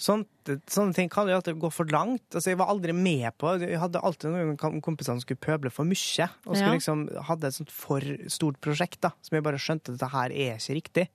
[0.01, 0.29] Sånt,
[0.73, 2.23] sånne ting kan jo alltid gå for langt.
[2.33, 5.69] Altså, jeg var aldri med på Jeg hadde alltid noen kom- kompiser som skulle pøble
[5.71, 6.31] for mye.
[6.47, 6.73] Og skulle Ja.
[6.79, 10.31] liksom, hadde et sånt for stort prosjekt da, som jeg bare skjønte at dette her
[10.33, 11.09] er ikke riktig.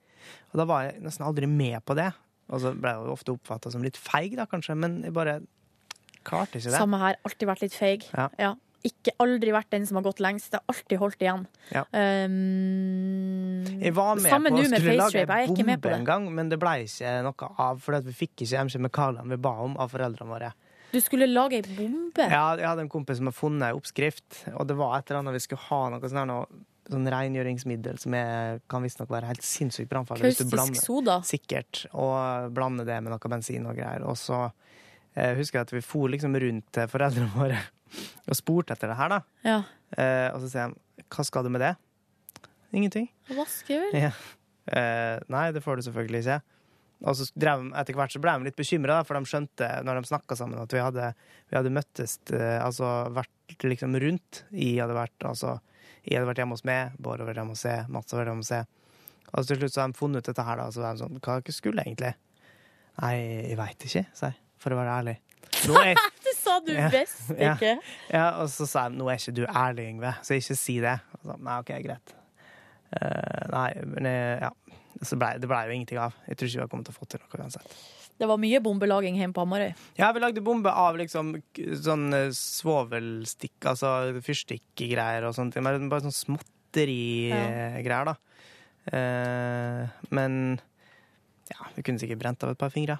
[0.52, 2.10] Og da var jeg nesten aldri med på det.
[2.52, 5.40] Og så ble jeg jo ofte oppfatta som litt feig, da, kanskje, men jeg bare
[6.26, 6.78] klarte ikke det.
[6.78, 7.18] Samme her.
[7.26, 8.06] Alltid vært litt feig.
[8.14, 8.54] Ja.
[8.86, 10.52] Ikke aldri vært den som har gått lengst.
[10.54, 11.46] Jeg har alltid holdt igjen.
[11.72, 11.82] Ja.
[11.90, 16.76] Um, Jeg var med på å skulle lage med bombe en gang, men det ble
[16.84, 20.52] ikke noe av, fordi vi fikk ikke de kjemikaliene vi ba om av foreldrene våre.
[20.92, 22.28] Du skulle lage ei bombe.
[22.30, 25.24] Ja, jeg hadde en kompis som hadde funnet en oppskrift, og det var et eller
[25.24, 26.46] annet vi skulle ha noe sånn her noe
[26.90, 30.32] sånn rengjøringsmiddel som er, kan visstnok være helt sinnssykt brannfarlig.
[30.36, 31.18] Kaustisk soda.
[31.26, 31.84] Sikkert.
[31.92, 34.04] Og blande det med noe bensin og greier.
[34.06, 37.60] Og så eh, husker jeg at vi for liksom rundt til foreldrene våre
[38.28, 39.20] og spurte etter det her, da.
[39.46, 39.60] Ja.
[39.96, 41.76] Eh, og så sier de hva skal du med det?
[42.76, 43.06] Ingenting.
[43.36, 43.96] Vaske, vel?
[44.08, 44.12] Ja.
[44.66, 46.40] Eh, nei, det får du selvfølgelig ikke.
[47.06, 50.10] Og så drev, etter hvert så ble de litt bekymra, for de skjønte når de
[50.10, 51.10] snakka sammen, at vi hadde,
[51.50, 54.44] vi hadde møttes eh, Altså vært liksom rundt.
[54.50, 55.58] i hadde vært, altså,
[56.06, 58.32] jeg hadde vært hjemme hos meg, Bård hadde vært hjemme hos meg, Mats hadde vært
[58.32, 58.66] hjemme hos meg.
[59.36, 60.66] Og til slutt så har de funnet ut dette her, da.
[60.72, 62.12] Så var de sånn Hva dere skulle egentlig?
[63.02, 63.14] Nei,
[63.50, 65.16] jeg veit ikke, sa jeg, for å være ærlig.
[65.66, 66.86] Nå er, Det sa du Ja.
[66.92, 67.72] best, ikke?
[68.12, 70.94] ja, og så sa jeg nå er ikke du ærlig, Yngve, så ikke si det.
[71.18, 72.14] Og så, nei, OK, greit.
[72.96, 74.50] Uh, nei, men eh, ja.
[75.04, 76.16] Så ble, det blei jo ingenting av.
[76.28, 77.78] Jeg tror ikke vi har kommet til å få til noe uansett.
[78.16, 79.74] Det var mye bombelaging hjemme på Hamarøy.
[79.98, 81.34] Ja, vi lagde bombe av liksom
[81.84, 83.90] sånn eh, svovelstikk, altså
[84.24, 85.58] fyrstikkgreier og sånt.
[85.60, 88.16] Men Bare sånn småtterigreier, da.
[88.96, 90.40] Eh, men
[91.50, 92.96] ja, vi kunne sikkert brent av et par fingre.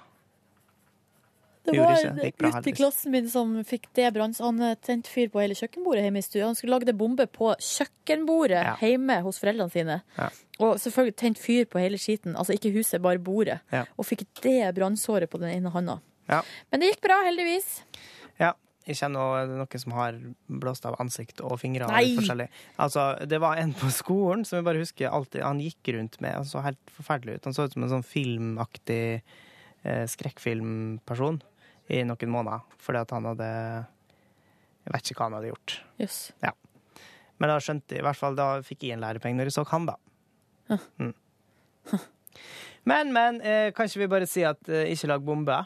[1.67, 4.39] Det var en gutt i klassen min som fikk det branns...
[4.43, 6.45] Han eh, tente fyr på hele kjøkkenbordet hjemme i stua.
[6.49, 8.75] Han skulle lage det bombe på kjøkkenbordet Ja.
[8.81, 9.97] hjemme hos foreldrene sine.
[10.17, 10.29] Ja.
[10.63, 12.35] Og selvfølgelig tent fyr på hele skiten.
[12.39, 13.59] Altså ikke huset, bare bordet.
[13.73, 13.83] Ja.
[13.97, 15.99] Og fikk det brannsåret på den ene handa.
[16.29, 16.41] Ja.
[16.71, 17.81] Men det gikk bra, heldigvis.
[18.39, 18.53] Ja.
[18.87, 20.15] Jeg kjenner noe, noen som har
[20.47, 21.89] blåst av ansikt og fingre.
[21.91, 22.47] Nei!
[22.79, 26.37] Altså, det var en på skolen som jeg bare husker alltid, han gikk rundt med.
[26.39, 27.49] Han så helt forferdelig ut.
[27.49, 29.01] Han så ut som en sånn filmaktig
[29.83, 31.41] eh, skrekkfilmperson
[31.89, 32.65] i noen måneder.
[32.83, 33.51] Fordi at han hadde
[34.87, 35.77] Jeg vet ikke hva han hadde gjort.
[36.01, 36.19] Jøss.
[37.37, 39.65] Men da skjønte jeg, i hvert fall da fikk jeg en lærepenge når jeg så
[39.69, 39.97] han, da.
[40.97, 41.13] Mm.
[42.87, 45.57] Men, men, eh, kan ikke vi bare si at eh, ikke lag bombe?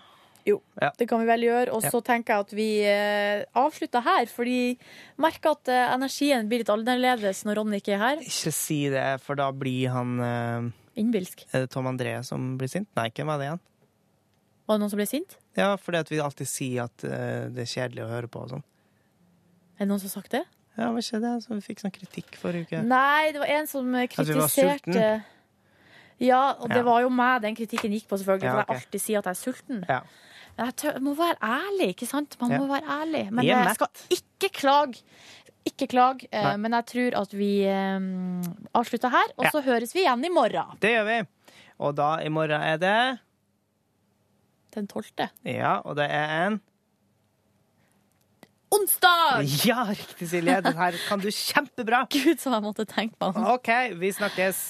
[0.42, 1.74] Det kan vi vel gjøre.
[1.76, 6.50] Og så tenker jeg at vi eh, avslutter her, fordi jeg merker at eh, energien
[6.50, 8.24] blir litt annerledes når Ronny ikke er her.
[8.26, 11.46] Ikke si det, for da blir han eh, Innbilsk.
[11.54, 12.90] Er det Tom André som blir sint?
[12.98, 13.62] Nei, hvem var det igjen?
[14.66, 15.38] Var det noen som ble sint?
[15.58, 18.50] Ja, fordi at vi alltid sier at eh, det er kjedelig å høre på og
[18.54, 18.64] sånn.
[19.78, 20.44] Er det noen som har sagt det?
[20.78, 22.80] Ja, var ikke det som vi fikk sånn kritikk forrige uke?
[22.88, 25.24] Nei, det var en som eh, At vi var kritiserte
[26.22, 26.84] Ja, og det Ja.
[26.88, 28.46] var jo meg den kritikken gikk på, selvfølgelig.
[28.46, 28.68] Ja, For ok.
[28.70, 29.86] jeg alltid sier at jeg er sulten.
[29.90, 30.00] Ja.
[30.58, 32.38] Men jeg tør, må være ærlig, ikke sant?
[32.40, 33.24] Man må være ærlig.
[33.32, 33.88] Men Jeg er jeg skal
[34.18, 35.02] ikke klage.
[35.66, 36.56] Ikke klage, eh, Nei.
[36.58, 38.00] men jeg tror at vi eh,
[38.78, 39.52] avslutter her, og Ja.
[39.54, 40.78] så høres vi igjen i morgen.
[40.80, 41.20] Det gjør vi.
[41.80, 43.20] Og da i morgen er det
[44.76, 45.30] Den tolvte.
[45.48, 46.62] Ja, og det er en
[48.72, 49.42] Onsdag!
[49.68, 50.62] Ja, riktig, Silje.
[50.64, 52.06] Den her kan du kjempebra.
[52.14, 53.32] Gud, som jeg måtte tenke på.
[53.36, 53.44] den.
[53.52, 53.68] OK,
[54.00, 54.62] vi snakkes.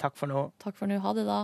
[0.00, 0.46] Takk for nå.
[0.62, 0.96] Takk for nå.
[1.04, 1.42] Ha det, da.